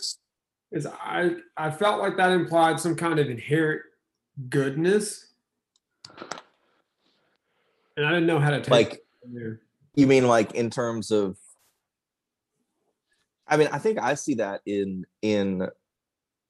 [0.72, 3.82] is I I felt like that implied some kind of inherent
[4.50, 5.34] goodness,
[7.98, 9.06] and I didn't know how to take like
[9.96, 11.38] you mean like in terms of
[13.48, 15.68] i mean i think i see that in in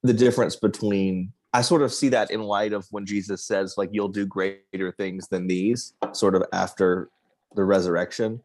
[0.04, 3.90] the difference between i sort of see that in light of when jesus says like
[3.92, 7.10] you'll do greater things than these sort of after
[7.56, 8.42] the resurrection.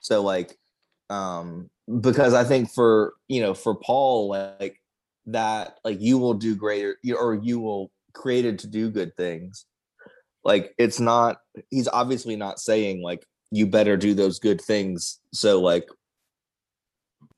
[0.00, 0.58] So like
[1.10, 1.70] um
[2.00, 4.80] because i think for you know for paul like
[5.26, 9.66] that like you will do greater or you will created to do good things.
[10.44, 11.38] Like it's not
[11.70, 15.86] he's obviously not saying like you better do those good things so like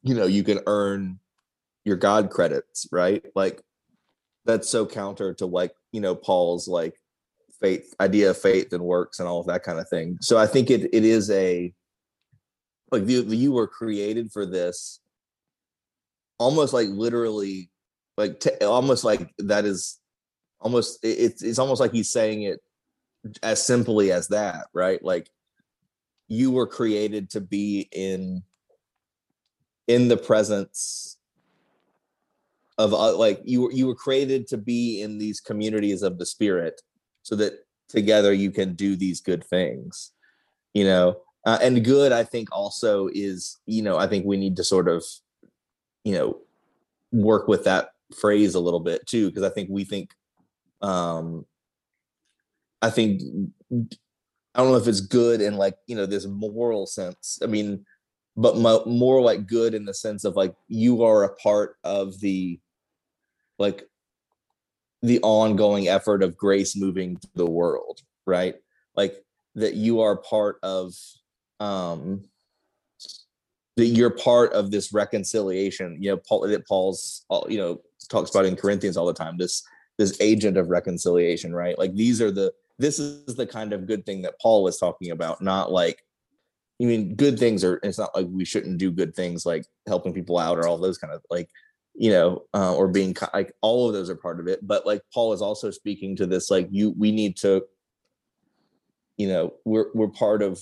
[0.02, 1.18] you know you can earn
[1.84, 3.24] your god credits right?
[3.34, 3.60] Like
[4.46, 6.94] that's so counter to like you know paul's like
[7.60, 10.16] faith idea of faith and works and all of that kind of thing.
[10.22, 11.74] So i think it it is a
[13.00, 15.00] like you, you were created for this.
[16.38, 17.70] Almost like literally
[18.16, 19.98] like t- almost like that is
[20.60, 22.60] almost it- it's it's almost like he's saying it
[23.42, 25.02] as simply as that right?
[25.02, 25.30] Like
[26.28, 28.42] you were created to be in
[29.86, 31.18] in the presence
[32.78, 36.26] of uh, like you were you were created to be in these communities of the
[36.26, 36.80] spirit
[37.22, 37.52] so that
[37.88, 40.12] together you can do these good things
[40.72, 44.56] you know uh, and good i think also is you know i think we need
[44.56, 45.04] to sort of
[46.04, 46.38] you know
[47.12, 50.10] work with that phrase a little bit too because i think we think
[50.82, 51.44] um
[52.82, 53.20] i think
[53.72, 57.84] i don't know if it's good in like you know this moral sense i mean
[58.36, 62.18] but mo- more like good in the sense of like you are a part of
[62.20, 62.58] the
[63.58, 63.88] like
[65.02, 68.56] the ongoing effort of grace moving the world right?
[68.96, 70.94] Like that you are part of
[71.64, 72.22] um
[73.76, 78.44] that you're part of this reconciliation you know paul that paul's you know talks about
[78.44, 79.62] in corinthians all the time this
[79.98, 84.04] this agent of reconciliation right like these are the this is the kind of good
[84.04, 86.04] thing that paul was talking about not like
[86.80, 87.78] I mean, good things are.
[87.82, 90.98] It's not like we shouldn't do good things like helping people out or all those
[90.98, 91.48] kind of like,
[91.94, 94.66] you know, uh, or being like all of those are part of it.
[94.66, 97.64] But like Paul is also speaking to this, like you, we need to,
[99.16, 100.60] you know, we're we're part of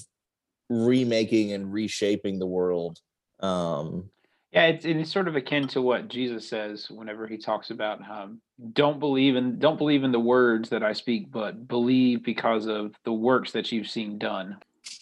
[0.69, 2.99] remaking and reshaping the world.
[3.41, 4.11] Um,
[4.53, 8.41] Yeah, it's, it's sort of akin to what Jesus says whenever he talks about um,
[8.73, 12.95] don't believe in don't believe in the words that I speak, but believe because of
[13.05, 14.59] the works that you've seen done.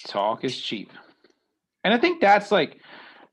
[0.06, 0.92] Talk is cheap,
[1.84, 2.80] and I think that's like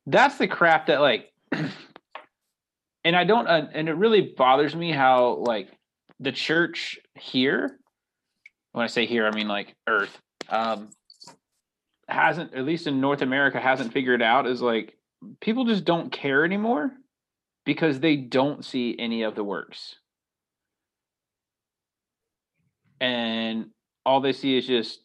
[0.06, 5.36] that's the crap that like, and I don't, uh, and it really bothers me how
[5.36, 5.70] like
[6.20, 7.78] the church here.
[8.72, 10.18] When I say here, I mean like Earth.
[10.50, 10.90] Um,
[12.08, 14.96] hasn't at least in North America hasn't figured out is like
[15.42, 16.92] people just don't care anymore
[17.66, 19.96] because they don't see any of the works.
[23.02, 23.68] And
[24.06, 25.02] all they see is just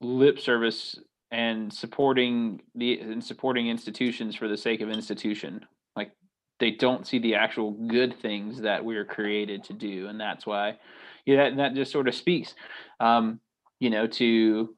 [0.00, 0.96] lip service
[1.30, 5.66] and supporting the and supporting institutions for the sake of institution.
[5.96, 6.12] Like
[6.60, 10.06] they don't see the actual good things that we are created to do.
[10.06, 10.78] And that's why
[11.26, 12.54] yeah, that, that just sort of speaks
[13.00, 13.40] um,
[13.80, 14.76] you know, to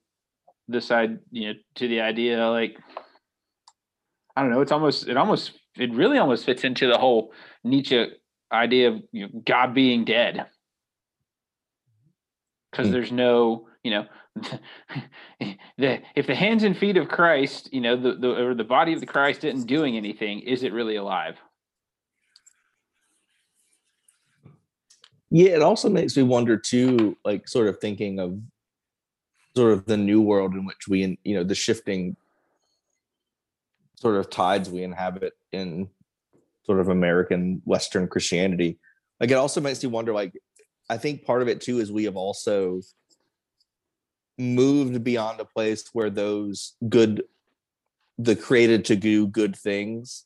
[0.69, 2.79] the side, you know, to the idea like
[4.37, 4.61] I don't know.
[4.61, 8.07] It's almost it almost it really almost fits into the whole Nietzsche
[8.53, 10.47] idea of you know, God being dead,
[12.71, 12.91] because Hmm.
[12.91, 14.07] there's no you know
[15.79, 18.93] the if the hands and feet of Christ, you know, the, the or the body
[18.93, 21.37] of the Christ isn't doing anything, is it really alive?
[25.31, 28.39] yeah, it also makes me wonder too, like sort of thinking of
[29.57, 32.17] sort of the new world in which we, you know, the shifting
[33.97, 35.89] sort of tides we inhabit in
[36.65, 38.79] sort of American Western Christianity.
[39.21, 40.33] Like it also makes me wonder, like
[40.91, 42.81] I think part of it too is we have also
[44.39, 47.23] moved beyond a place where those good
[48.19, 50.25] the created to do good things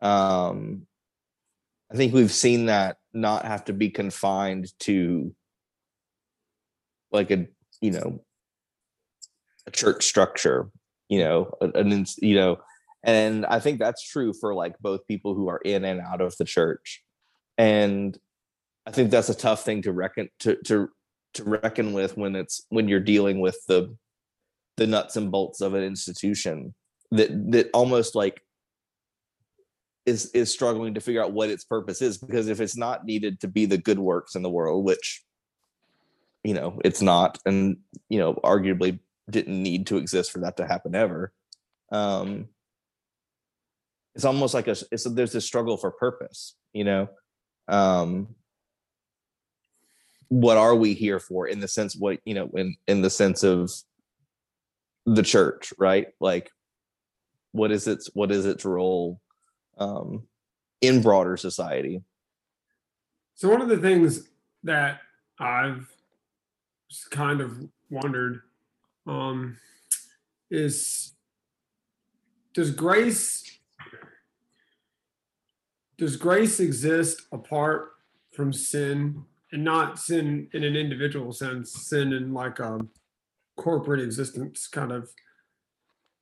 [0.00, 0.86] um
[1.92, 5.34] i think we've seen that not have to be confined to
[7.12, 7.46] like a
[7.80, 8.20] you know
[9.66, 10.68] a church structure
[11.08, 12.56] you know an you know
[13.02, 16.36] and i think that's true for like both people who are in and out of
[16.38, 17.02] the church.
[17.56, 18.18] And
[18.86, 20.88] i think that's a tough thing to reckon to to
[21.34, 23.94] to reckon with when it's when you're dealing with the
[24.76, 26.74] the nuts and bolts of an institution
[27.10, 28.40] that that almost like
[30.06, 32.18] is is struggling to figure out what its purpose is.
[32.18, 35.22] Because if it's not needed to be the good works in the world which
[36.42, 37.76] you know it's not and
[38.08, 38.98] you know arguably
[39.30, 41.32] didn't need to exist for that to happen ever.
[41.90, 42.48] Um
[44.14, 47.08] it's almost like a it's a, there's this struggle for purpose you know?
[47.68, 48.34] Um
[50.28, 53.42] what are we here for in the sense what you know in in the sense
[53.42, 53.70] of
[55.06, 56.08] the church right?
[56.20, 56.50] Like
[57.52, 59.20] what is its what is its role
[59.78, 60.26] um
[60.80, 62.02] in broader society?
[63.36, 64.28] So one of the things
[64.62, 65.00] that
[65.38, 65.88] I've
[67.10, 67.58] kind of
[67.90, 68.42] wondered
[69.06, 69.58] um,
[70.50, 71.12] is
[72.54, 73.42] does grace
[75.98, 77.92] does grace exist apart
[78.32, 82.78] from sin and not sin in an individual sense sin in like a
[83.56, 85.10] corporate existence kind of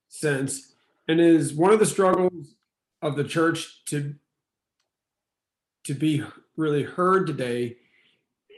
[0.09, 0.73] sense?
[1.07, 2.55] And is one of the struggles
[3.01, 4.15] of the church to
[5.83, 6.23] to be
[6.55, 7.75] really heard today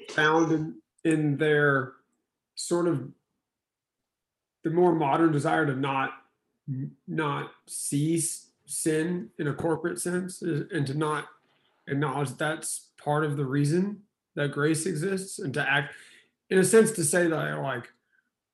[0.09, 1.93] found in, in their
[2.53, 3.09] sort of
[4.65, 6.11] the more modern desire to not
[7.07, 8.21] not see
[8.65, 11.27] sin in a corporate sense and to not
[11.87, 14.01] acknowledge that's part of the reason
[14.35, 15.93] that grace exists and to act
[16.49, 17.87] in a sense to say that like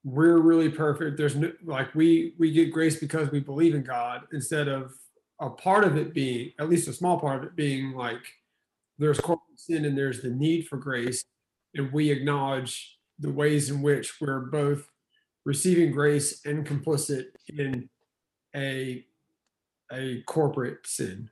[0.04, 1.18] we're really perfect.
[1.18, 4.94] There's no like we we get grace because we believe in god instead of
[5.40, 8.22] a part of it being at least a small part of it being like
[9.00, 11.24] there's corporate sin and there's the need for grace.
[11.74, 14.90] And we acknowledge the ways in which we're both
[15.46, 17.26] receiving grace and complicit
[17.58, 17.90] in
[18.56, 19.06] a
[19.92, 21.30] a corporate sin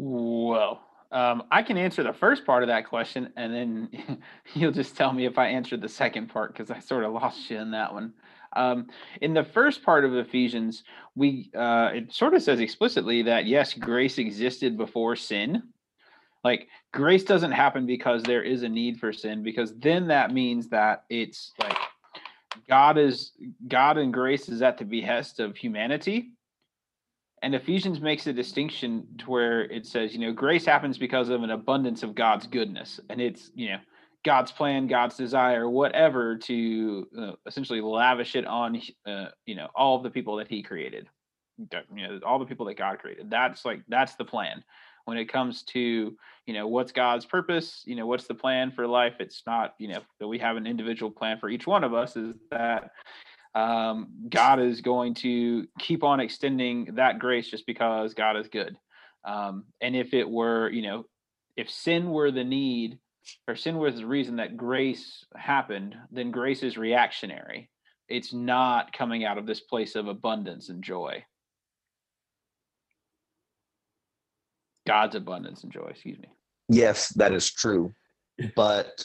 [0.00, 0.80] Well,
[1.10, 4.20] um, I can answer the first part of that question, and then
[4.54, 7.50] you'll just tell me if I answered the second part because I sort of lost
[7.50, 8.12] you in that one.
[8.54, 8.86] Um,
[9.20, 10.84] in the first part of Ephesians,
[11.16, 15.64] we uh, it sort of says explicitly that yes, grace existed before sin.
[16.44, 20.68] Like grace doesn't happen because there is a need for sin, because then that means
[20.68, 21.76] that it's like
[22.68, 23.32] God is
[23.66, 26.32] God and grace is at the behest of humanity
[27.42, 31.42] and Ephesians makes a distinction to where it says, you know, grace happens because of
[31.42, 33.78] an abundance of God's goodness, and it's you know
[34.24, 40.00] God's plan, God's desire, whatever, to uh, essentially lavish it on uh, you know all
[40.00, 41.08] the people that He created,
[41.58, 43.30] you know, all the people that God created.
[43.30, 44.64] That's like that's the plan.
[45.08, 48.86] When it comes to you know what's God's purpose, you know what's the plan for
[48.86, 49.14] life.
[49.20, 52.14] It's not you know that we have an individual plan for each one of us.
[52.14, 52.90] Is that
[53.54, 58.76] um, God is going to keep on extending that grace just because God is good.
[59.24, 61.06] Um, and if it were, you know,
[61.56, 62.98] if sin were the need
[63.48, 67.70] or sin was the reason that grace happened, then grace is reactionary.
[68.10, 71.24] It's not coming out of this place of abundance and joy.
[74.88, 76.28] God's abundance and joy, excuse me.
[76.68, 77.92] yes that is true
[78.56, 79.04] but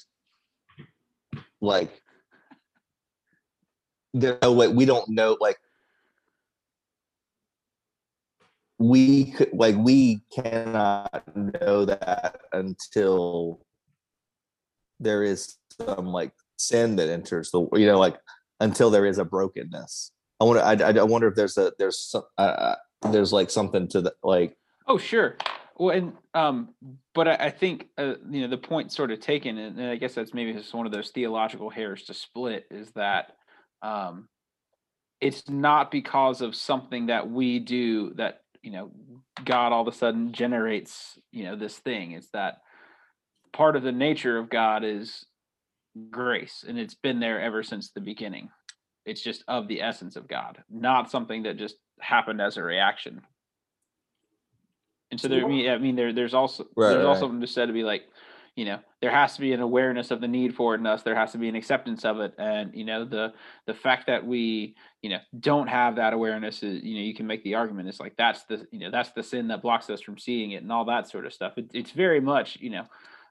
[1.61, 1.91] like
[4.13, 5.57] there no way we don't know like
[8.79, 13.59] we could like we cannot know that until
[14.99, 18.17] there is some like sin that enters the you know like
[18.59, 22.23] until there is a brokenness i wonder i, I wonder if there's a there's some
[22.38, 22.75] uh,
[23.11, 24.55] there's like something to the like
[24.88, 25.38] Oh, sure.
[25.76, 26.69] Well, and um,
[27.15, 29.95] but I, I think uh, you know the point sort of taken, and, and I
[29.95, 33.32] guess that's maybe just one of those theological hairs to split is that
[33.82, 34.28] um,
[35.19, 38.91] it's not because of something that we do that you know
[39.43, 42.11] God all of a sudden generates you know this thing.
[42.11, 42.57] It's that
[43.51, 45.26] part of the nature of God is
[46.11, 48.49] grace, and it's been there ever since the beginning.
[49.05, 53.21] It's just of the essence of God, not something that just happened as a reaction.
[55.14, 57.22] And so So there, I mean, I mean, there, there's also Right, there's right, also
[57.22, 58.03] something just said to be like,
[58.55, 61.01] you know, there has to be an awareness of the need for it in us.
[61.01, 63.34] There has to be an acceptance of it, and you know, the
[63.66, 67.26] the fact that we, you know, don't have that awareness is, you know, you can
[67.26, 67.89] make the argument.
[67.89, 70.61] It's like that's the, you know, that's the sin that blocks us from seeing it,
[70.61, 71.53] and all that sort of stuff.
[71.57, 72.86] It, it's very much, you know,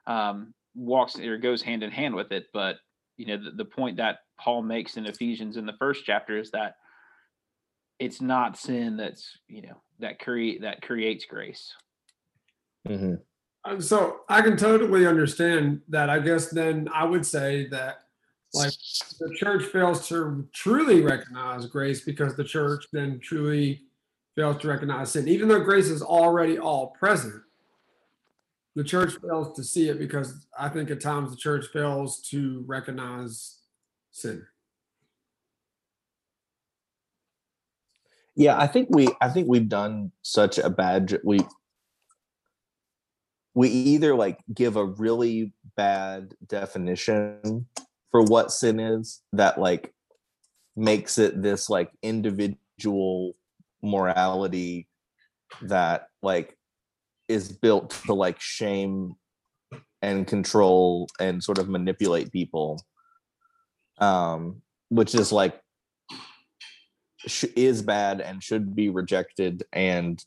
[0.07, 2.47] um, walks or goes hand in hand with it.
[2.53, 2.77] But
[3.17, 6.51] you know, the, the point that Paul makes in Ephesians in the first chapter is
[6.51, 6.75] that
[7.99, 11.73] it's not sin that's you know that create that creates grace.
[12.87, 13.21] Mhm.
[13.63, 16.09] Uh, So I can totally understand that.
[16.09, 17.99] I guess then I would say that
[18.53, 18.73] like
[19.19, 23.83] the church fails to truly recognize grace because the church then truly
[24.35, 25.27] fails to recognize sin.
[25.27, 27.41] Even though grace is already all present,
[28.75, 32.63] the church fails to see it because I think at times the church fails to
[32.67, 33.59] recognize
[34.11, 34.45] sin.
[38.35, 41.39] Yeah, I think we I think we've done such a bad we
[43.53, 47.67] we either like give a really bad definition
[48.11, 49.93] for what sin is that like
[50.75, 53.35] makes it this like individual
[53.83, 54.87] morality
[55.61, 56.57] that like
[57.27, 59.13] is built to like shame
[60.01, 62.83] and control and sort of manipulate people.
[63.99, 65.62] Um which is like
[67.25, 70.23] sh- is bad and should be rejected and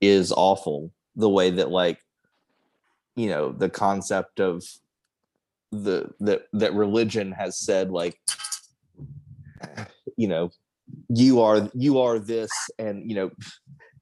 [0.00, 1.98] is awful the way that like
[3.16, 4.62] you know the concept of
[5.72, 8.18] the that that religion has said like
[10.16, 10.50] you know
[11.08, 13.30] you are you are this and you know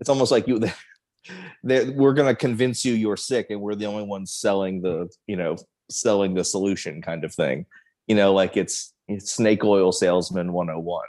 [0.00, 0.60] it's almost like you
[1.62, 5.36] we're going to convince you you're sick and we're the only ones selling the you
[5.36, 5.56] know
[5.90, 7.66] selling the solution kind of thing.
[8.06, 11.04] You know like it's, it's snake oil salesman 101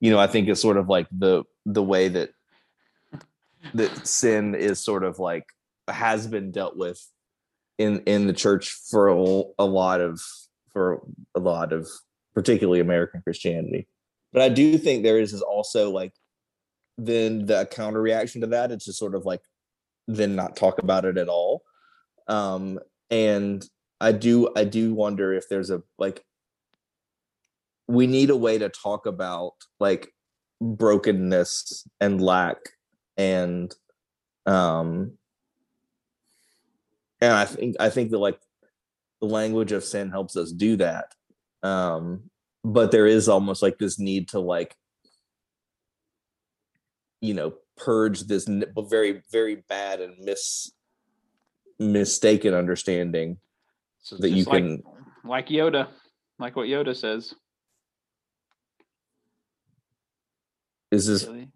[0.00, 2.30] you know i think it's sort of like the the way that
[3.74, 5.44] that sin is sort of like
[5.88, 7.00] has been dealt with
[7.78, 10.20] in in the church for a, a lot of
[10.72, 11.02] for
[11.34, 11.88] a lot of
[12.34, 13.88] particularly american christianity.
[14.32, 16.12] But i do think there is also like
[16.98, 19.40] then the counter reaction to that it's just sort of like
[20.08, 21.62] then not talk about it at all.
[22.28, 22.78] Um
[23.10, 23.64] and
[24.00, 26.22] i do i do wonder if there's a like
[27.88, 30.12] we need a way to talk about like
[30.60, 32.56] brokenness and lack
[33.16, 33.74] and
[34.46, 35.12] um
[37.20, 38.38] and i think i think that like
[39.20, 41.12] the language of sin helps us do that
[41.62, 42.22] um
[42.64, 44.74] but there is almost like this need to like
[47.20, 48.48] you know purge this
[48.88, 50.72] very very bad and mis
[51.78, 53.36] mistaken understanding
[54.00, 54.82] So that you like- can
[55.24, 55.88] like Yoda,
[56.38, 57.34] like what Yoda says.
[60.96, 61.48] Is this Really.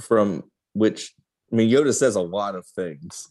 [0.00, 1.14] from which
[1.52, 3.28] i mean yoda says a lot of things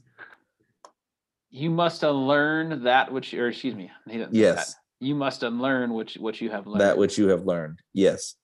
[1.52, 4.76] You must unlearn that which, or excuse me, he doesn't say yes that.
[5.06, 6.82] You must unlearn which what you have learned.
[6.82, 8.36] that which you have learned yes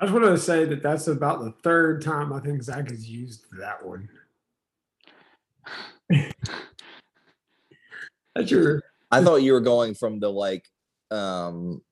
[0.00, 3.08] I just wanted to say that that's about the third time I think Zach has
[3.08, 4.08] used that one.
[8.34, 10.64] that's your i thought you were going from the like
[11.10, 11.82] um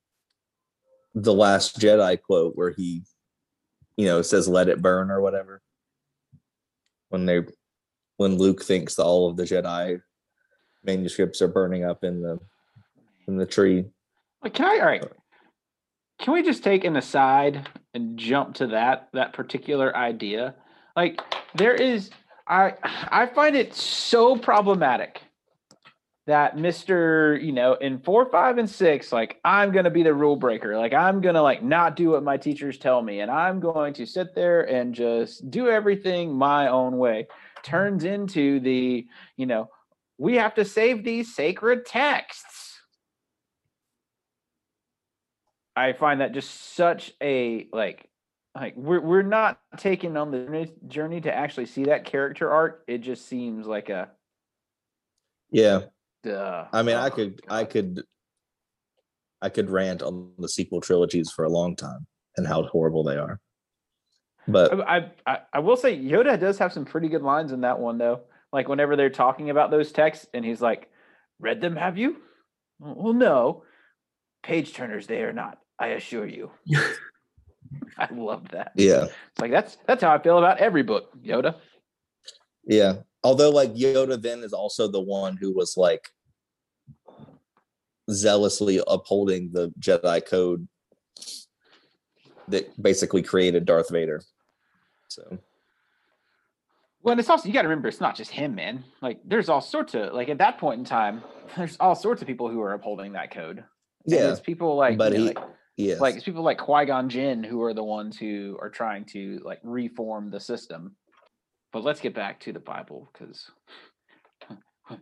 [1.15, 3.03] the last jedi quote where he
[3.97, 5.63] you know it says let it burn or whatever
[7.09, 7.43] when they
[8.17, 10.01] when luke thinks all of the jedi
[10.85, 12.39] manuscripts are burning up in the
[13.29, 13.85] in the tree
[14.43, 14.79] Like, can I?
[14.79, 15.05] All right.
[16.21, 20.55] Can we just take an aside and jump to that that particular idea?
[20.95, 21.21] Like,
[21.55, 22.11] there is,
[22.47, 25.21] I I find it so problematic
[26.27, 30.37] that Mister, you know, in four, five, and six, like I'm gonna be the rule
[30.37, 30.77] breaker.
[30.77, 34.07] Like I'm gonna like not do what my teachers tell me, and I'm going to
[34.07, 37.29] sit there and just do everything my own way.
[37.63, 39.07] Turns into the,
[39.37, 39.71] you know,
[40.19, 42.81] we have to save these sacred texts.
[45.77, 48.09] I find that just such a like
[48.55, 52.83] like we're we're not taking on the journey to actually see that character arc.
[52.89, 54.11] It just seems like a
[55.51, 55.83] yeah
[56.27, 56.67] duh.
[56.73, 58.03] i mean oh i Oh, could i could
[59.43, 62.07] i could rant on the sequel trilogies for a long time
[62.37, 63.41] and how horrible they are
[64.49, 67.81] but I, I I will say Yoda does have some pretty good lines in that
[67.81, 68.21] one though.
[68.53, 70.89] Like whenever they're talking about those texts, and he's like,
[71.41, 72.19] "Read them, have you?"
[72.79, 73.65] Well, no.
[74.45, 75.59] Page turners, they are not.
[75.81, 76.53] I assure you.
[77.99, 78.71] I love that.
[78.77, 81.57] yeah It's like that's that's how I feel about every book, Yoda.
[82.65, 82.99] Yeah.
[83.25, 86.09] Although like Yoda then is also the one who was like
[88.11, 90.69] zealously upholding the Jedi code
[92.49, 94.23] that basically created Darth Vader.
[95.09, 95.39] So
[97.03, 98.85] Well, and it's also you got to remember it's not just him, man.
[99.03, 101.23] Like there's all sorts of like at that point in time,
[101.57, 103.65] there's all sorts of people who are upholding that code.
[104.05, 105.39] Yeah, it's people like but you know, he like,
[105.77, 106.01] yes.
[106.01, 109.41] like it's people like Qui Gon Jinn who are the ones who are trying to
[109.45, 110.95] like reform the system.
[111.73, 113.51] But let's get back to the Bible because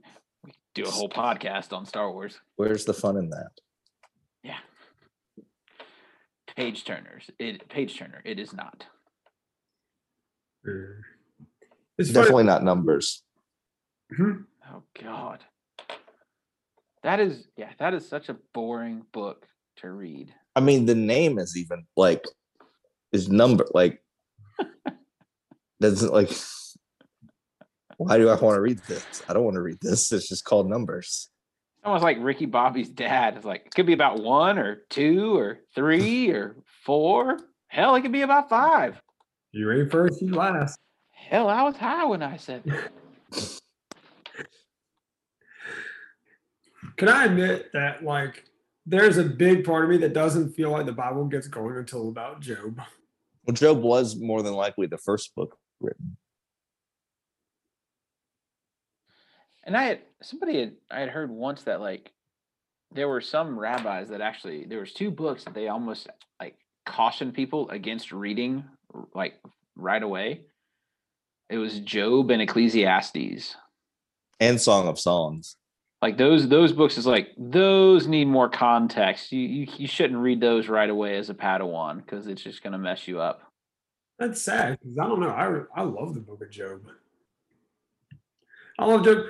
[0.75, 2.39] do a whole podcast on Star Wars.
[2.57, 3.51] Where's the fun in that?
[4.43, 4.59] Yeah.
[6.57, 7.31] Page turners.
[7.39, 8.21] It page turner.
[8.25, 8.87] It is not.
[10.65, 12.13] It's funny.
[12.13, 13.23] Definitely not numbers.
[14.19, 14.45] Mhm.
[14.71, 15.41] Oh God.
[17.03, 19.47] That is yeah, that is such a boring book
[19.77, 20.35] to read.
[20.57, 22.25] I mean, the name is even like
[23.13, 24.03] is number like
[25.81, 26.31] doesn't like.
[27.97, 29.23] Why do I want to read this?
[29.29, 30.13] I don't want to read this.
[30.13, 31.31] It's just called numbers.
[31.85, 33.37] Almost like Ricky Bobby's dad.
[33.37, 37.39] It's like it could be about one or two or three or four.
[37.69, 39.01] Hell, it could be about five.
[39.53, 40.79] You ready first, you last.
[41.11, 43.61] Hell, I was high when I said that.
[46.97, 48.45] Can I admit that like
[48.87, 52.09] there's a big part of me that doesn't feel like the Bible gets going until
[52.09, 52.81] about Job.
[53.45, 56.17] Well, Job was more than likely the first book written.
[59.65, 62.13] And I had somebody had I had heard once that like
[62.93, 66.09] there were some rabbis that actually there was two books that they almost
[66.41, 66.57] like
[66.87, 68.65] cautioned people against reading
[69.15, 69.35] like
[69.77, 70.43] right away.
[71.51, 73.57] It was Job and Ecclesiastes.
[74.41, 75.57] and Song of Songs.
[76.03, 79.33] Like those those books is like those need more context.
[79.33, 82.79] You you, you shouldn't read those right away as a Padawan because it's just gonna
[82.79, 83.41] mess you up.
[84.19, 85.31] That's sad because I don't know.
[85.31, 86.83] I I love the book of Job.
[88.79, 89.25] I love Job,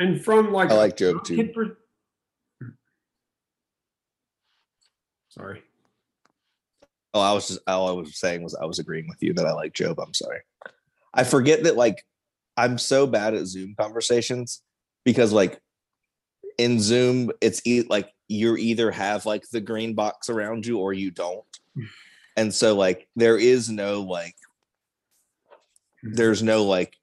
[0.00, 1.46] and from like I like Job too.
[1.54, 1.76] per-
[5.28, 5.62] Sorry.
[7.14, 9.46] Oh, I was just all I was saying was I was agreeing with you that
[9.46, 10.00] I like Job.
[10.00, 10.40] I'm sorry.
[11.14, 12.02] I forget that like
[12.56, 14.62] I'm so bad at Zoom conversations
[15.04, 15.60] because like
[16.58, 20.92] in Zoom it's e- like you either have like the green box around you or
[20.92, 21.44] you don't.
[22.36, 24.36] And so like there is no like
[26.02, 26.96] there's no like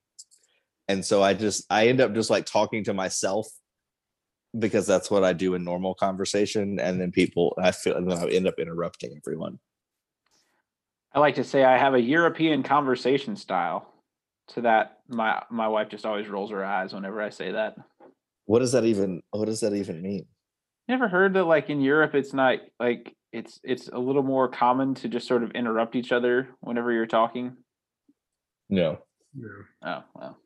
[0.87, 3.47] and so I just I end up just like talking to myself
[4.57, 8.17] because that's what I do in normal conversation and then people I feel and then
[8.17, 9.59] I end up interrupting everyone.
[11.13, 13.93] I like to say I have a European conversation style.
[14.51, 17.75] To that, my my wife just always rolls her eyes whenever I say that.
[18.45, 20.25] What does that even what does that even mean?
[20.87, 24.95] Never heard that like in Europe it's not like it's it's a little more common
[24.95, 27.57] to just sort of interrupt each other whenever you're talking.
[28.69, 28.99] No.
[29.35, 29.43] Yeah.
[29.83, 30.37] Oh well.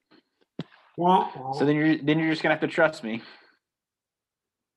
[0.98, 3.22] Well, So then you're then you're just gonna have to trust me.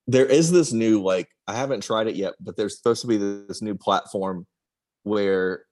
[0.07, 3.17] There is this new like I haven't tried it yet, but there's supposed to be
[3.17, 4.47] this new platform
[5.03, 5.65] where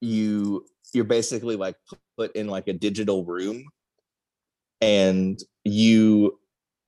[0.00, 1.76] you you're basically like
[2.16, 3.64] put in like a digital room
[4.80, 6.38] and you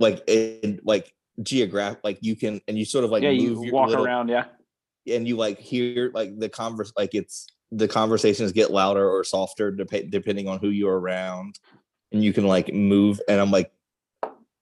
[0.01, 3.73] like in like geographic like you can and you sort of like yeah, move you
[3.73, 4.29] walk little- around.
[4.29, 4.45] Yeah.
[5.07, 9.71] and you like hear like the converse like it's the conversations get louder or softer
[9.71, 11.59] dep- depending on who you're around
[12.13, 13.73] and you can like move and i'm like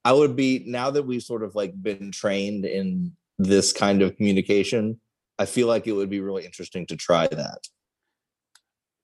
[0.05, 4.17] i would be now that we've sort of like been trained in this kind of
[4.17, 5.01] communication
[5.39, 7.67] i feel like it would be really interesting to try that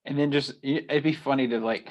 [0.05, 1.91] And then just it'd be funny to like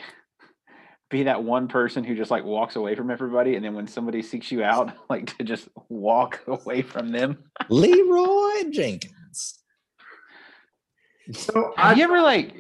[1.12, 4.24] be that one person who just like walks away from everybody, and then when somebody
[4.24, 7.38] seeks you out, like to just walk away from them.
[7.70, 9.60] leeroy jenkins
[11.32, 12.53] so Have you ever like?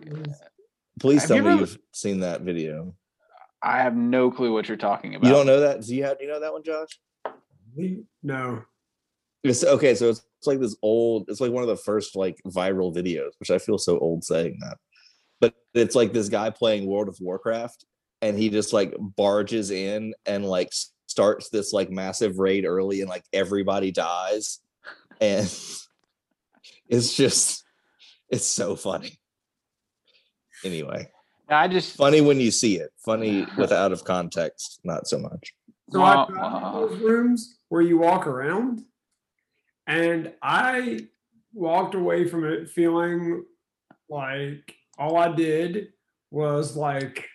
[0.99, 2.93] please Have tell you me ever- you've seen that video
[3.65, 5.27] I have no clue what you're talking about.
[5.27, 6.99] you don't know that do you have do you know that one josh
[8.23, 8.63] no.
[9.43, 9.95] It's okay.
[9.95, 11.25] So it's, it's like this old.
[11.27, 14.57] It's like one of the first like viral videos, which I feel so old saying
[14.61, 14.77] that.
[15.39, 17.85] But it's like this guy playing World of Warcraft,
[18.21, 20.69] and he just like barges in and like
[21.07, 24.59] starts this like massive raid early, and like everybody dies,
[25.21, 25.45] and
[26.89, 27.63] it's just
[28.29, 29.19] it's so funny.
[30.63, 31.11] Anyway,
[31.49, 32.91] I just funny when you see it.
[32.97, 35.53] Funny with out of context, not so much.
[35.89, 38.83] So Wah, I've been those rooms where you walk around,
[39.85, 41.07] and I
[41.53, 43.43] walked away from it feeling
[44.09, 45.89] like all I did
[46.31, 47.27] was like,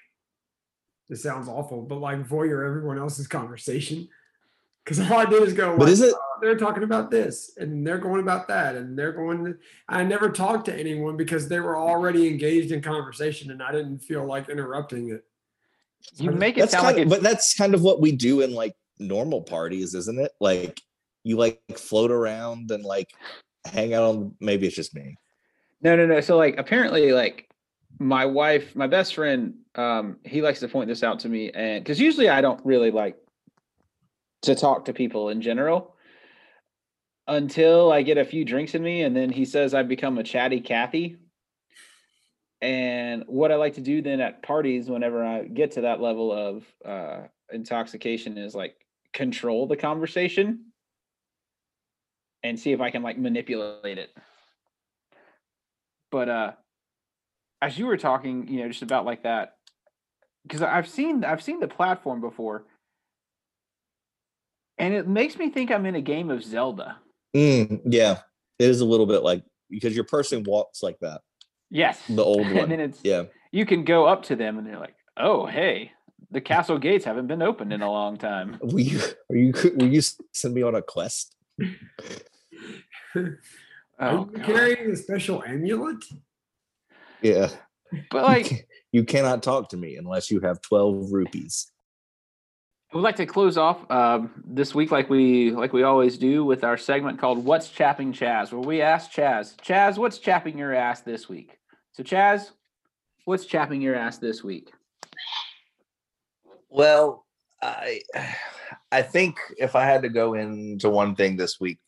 [1.09, 4.09] this sounds awful, but like voyeur everyone else's conversation.
[4.85, 6.15] Because all I did is go, But like, is it?
[6.15, 9.57] Uh, "Oh, they're talking about this, and they're going about that, and they're going.
[9.89, 13.99] I never talked to anyone because they were already engaged in conversation, and I didn't
[13.99, 15.25] feel like interrupting it.
[16.17, 18.41] you make it that's sound kind like of, but that's kind of what we do
[18.41, 20.33] in like normal parties, isn't it?
[20.41, 20.81] Like
[21.25, 23.11] you like float around and like
[23.65, 24.35] hang out on.
[24.41, 25.17] Maybe it's just me.
[25.83, 26.21] No, no, no.
[26.21, 27.49] So like apparently like
[27.99, 31.83] my wife, my best friend, um, he likes to point this out to me and
[31.83, 33.17] because usually I don't really like
[34.43, 35.95] to talk to people in general
[37.31, 40.25] until I get a few drinks in me and then he says I've become a
[40.25, 41.17] chatty Cathy.
[42.61, 46.33] And what I like to do then at parties whenever I get to that level
[46.33, 48.75] of uh intoxication is like
[49.13, 50.67] control the conversation
[52.43, 54.11] and see if I can like manipulate it.
[56.11, 56.53] But uh
[57.63, 59.57] as you were talking, you know, just about like that
[60.43, 62.65] because I've seen I've seen the platform before
[64.79, 66.97] and it makes me think I'm in a game of Zelda.
[67.37, 68.19] Mm, yeah,
[68.59, 71.21] it is a little bit like because your person walks like that.
[71.71, 72.01] Yes.
[72.09, 72.59] The old one.
[72.59, 73.25] and then it's Yeah.
[73.53, 75.93] you can go up to them and they're like, "Oh, hey,
[76.31, 79.01] the castle gates haven't been opened in a long time." Will you
[79.31, 80.01] are you will you
[80.33, 81.37] send me on a quest?
[83.15, 83.39] Are
[84.03, 84.45] Oh, you God.
[84.47, 86.03] carrying a special amulet?
[87.23, 87.49] Yeah.
[88.11, 91.71] but You like, you cannot talk to me unless you have 12 rupees.
[92.93, 96.65] We'd like to close off um, this week like we like we always do with
[96.65, 101.01] our segment called "What's Chapping Chaz," where we ask Chaz, Chaz, what's chapping your ass
[101.01, 101.59] this week?
[101.93, 102.51] So, Chaz,
[103.25, 104.73] what's chapping your ass this week?
[106.69, 107.27] Well,
[107.63, 108.03] I
[108.93, 111.79] I think if I had to go into one thing this week,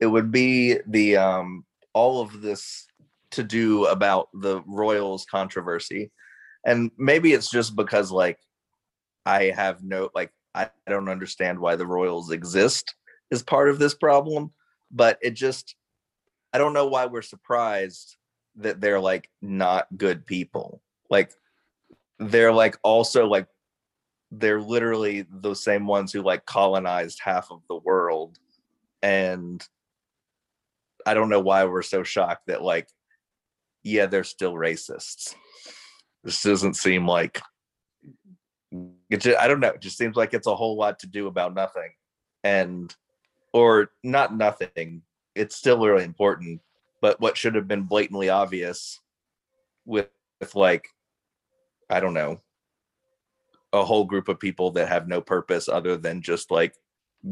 [0.00, 2.86] it would be the um all of this
[3.32, 6.10] to do about the Royals controversy.
[6.66, 8.38] And maybe it's just because like
[9.26, 12.94] I have no like I don't understand why the Royals exist
[13.30, 14.52] is part of this problem,
[14.90, 15.76] but it just
[16.52, 18.16] I don't know why we're surprised
[18.56, 20.82] that they're like not good people.
[21.08, 21.32] Like
[22.18, 23.46] they're like also like
[24.30, 28.38] they're literally the same ones who like colonized half of the world
[29.02, 29.66] and
[31.06, 32.88] i don't know why we're so shocked that like
[33.82, 35.34] yeah they're still racists
[36.22, 37.40] this doesn't seem like
[39.10, 41.26] it just, i don't know it just seems like it's a whole lot to do
[41.26, 41.90] about nothing
[42.44, 42.94] and
[43.52, 45.02] or not nothing
[45.34, 46.60] it's still really important
[47.00, 49.00] but what should have been blatantly obvious
[49.84, 50.08] with
[50.40, 50.88] with like
[51.88, 52.40] i don't know
[53.72, 56.74] a whole group of people that have no purpose other than just like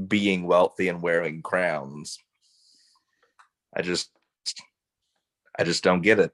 [0.06, 2.18] being wealthy and wearing crowns.
[3.74, 4.10] I just
[5.58, 6.32] I just don't get it.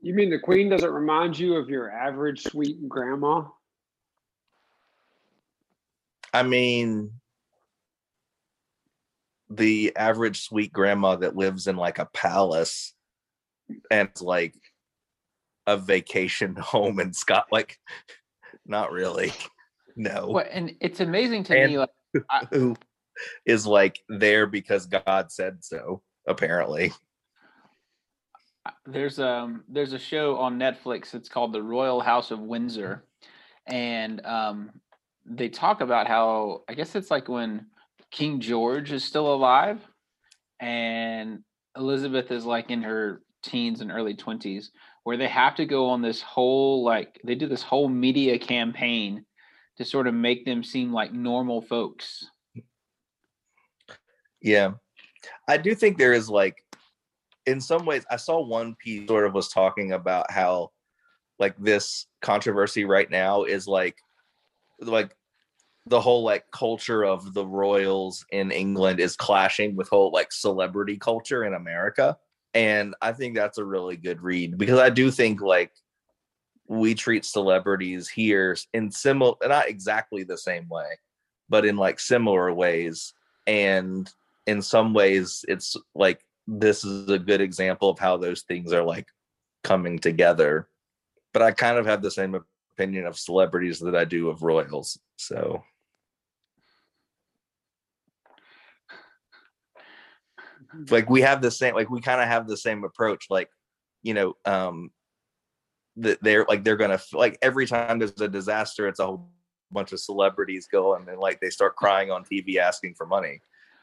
[0.00, 3.44] You mean the queen doesn't remind you of your average sweet grandma?
[6.34, 7.12] I mean
[9.48, 12.92] the average sweet grandma that lives in like a palace
[13.90, 14.54] and like
[15.66, 17.78] a vacation home in Scott like
[18.66, 19.32] not really.
[19.96, 20.38] No.
[20.40, 21.90] And it's amazing to And- me like
[22.50, 22.74] Who
[23.46, 26.92] is like there because God said so, apparently.
[28.86, 31.14] there's um there's a show on Netflix.
[31.14, 33.04] It's called The Royal House of Windsor,
[33.66, 34.70] and um
[35.26, 37.66] they talk about how I guess it's like when
[38.10, 39.80] King George is still alive,
[40.60, 41.40] and
[41.76, 44.70] Elizabeth is like in her teens and early twenties,
[45.04, 49.24] where they have to go on this whole like they do this whole media campaign
[49.76, 52.30] to sort of make them seem like normal folks.
[54.40, 54.72] Yeah.
[55.48, 56.56] I do think there is like
[57.46, 60.70] in some ways I saw one piece sort of was talking about how
[61.38, 63.96] like this controversy right now is like
[64.80, 65.16] like
[65.86, 70.96] the whole like culture of the royals in England is clashing with whole like celebrity
[70.96, 72.16] culture in America.
[72.54, 75.72] And I think that's a really good read because I do think like
[76.66, 80.98] we treat celebrities here in similar not exactly the same way,
[81.48, 83.12] but in like similar ways.
[83.46, 84.10] And
[84.46, 88.82] in some ways it's like this is a good example of how those things are
[88.82, 89.06] like
[89.62, 90.68] coming together
[91.32, 92.38] but i kind of have the same
[92.76, 95.62] opinion of celebrities that i do of royals so
[100.90, 103.48] like we have the same like we kind of have the same approach like
[104.02, 104.90] you know um
[105.96, 109.28] that they're like they're gonna like every time there's a disaster it's a whole
[109.70, 113.40] bunch of celebrities go and then like they start crying on tv asking for money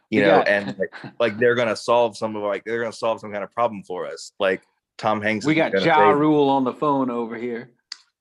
[0.09, 3.19] you know got- and like, like they're gonna solve some of like they're gonna solve
[3.19, 4.61] some kind of problem for us like
[4.97, 7.71] tom hanks We got Ja Rule on the phone over here.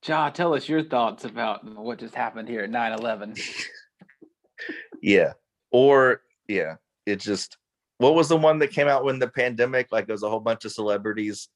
[0.06, 3.34] Ja, tell us your thoughts about what just happened here at 9 11.
[5.02, 5.32] yeah
[5.70, 6.74] or yeah
[7.06, 7.56] it just
[7.98, 10.40] what was the one that came out when the pandemic like there was a whole
[10.40, 11.48] bunch of celebrities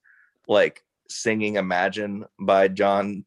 [0.48, 3.24] like singing imagine by john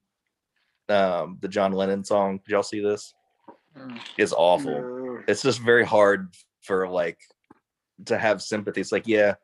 [0.90, 2.40] um the john lennon song?
[2.46, 3.14] Did y'all see this?
[4.18, 4.82] It's awful.
[4.82, 5.20] No.
[5.28, 7.20] it's just very hard for like
[8.06, 8.82] to have sympathy.
[8.82, 9.36] It's like yeah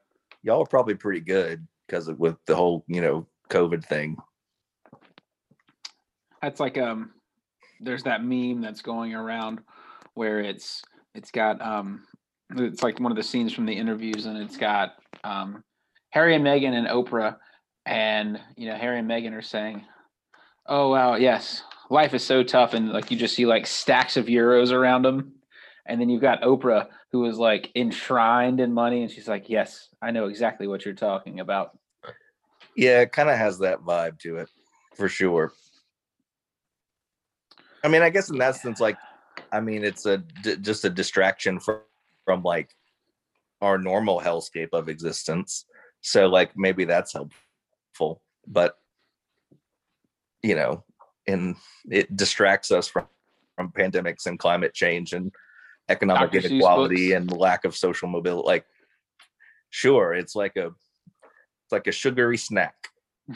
[0.42, 4.18] y'all are probably pretty good because of with the whole you know covid thing
[6.44, 7.12] That's like um
[7.80, 9.62] there's that meme that's going around
[10.14, 10.84] where it's
[11.16, 12.04] it's got um
[12.56, 15.64] it's like one of the scenes from the interviews and it's got um
[16.12, 17.38] Harry and Meghan and Oprah
[17.88, 19.84] and you know Harry and Meghan are saying
[20.66, 21.62] Oh wow, yes.
[21.90, 25.34] Life is so tough, and like you just see like stacks of euros around them,
[25.86, 29.90] and then you've got Oprah who was like enshrined in money, and she's like, "Yes,
[30.02, 31.78] I know exactly what you're talking about."
[32.76, 34.50] Yeah, it kind of has that vibe to it,
[34.96, 35.52] for sure.
[37.84, 38.98] I mean, I guess in that sense, like,
[39.52, 41.80] I mean, it's a d- just a distraction from
[42.26, 42.70] from like
[43.62, 45.66] our normal hellscape of existence.
[46.02, 48.78] So, like, maybe that's helpful, but
[50.42, 50.84] you know,
[51.28, 51.56] and
[51.90, 53.08] it distracts us from
[53.56, 55.32] from pandemics and climate change and
[55.90, 56.48] economic Dr.
[56.48, 58.48] Inequality and lack of social mobility.
[58.48, 58.66] Like,
[59.70, 62.90] sure, it's like a it's like a sugary snack,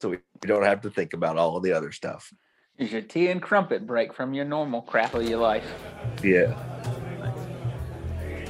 [0.00, 2.32] so we, we don't have to think about all of the other stuff.
[2.78, 5.64] Here's your tea and crumpet break from your normal crap of your life,
[6.22, 6.54] Yeah.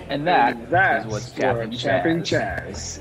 [0.08, 3.00] and that That's is what's for chapping Chapping Chaz.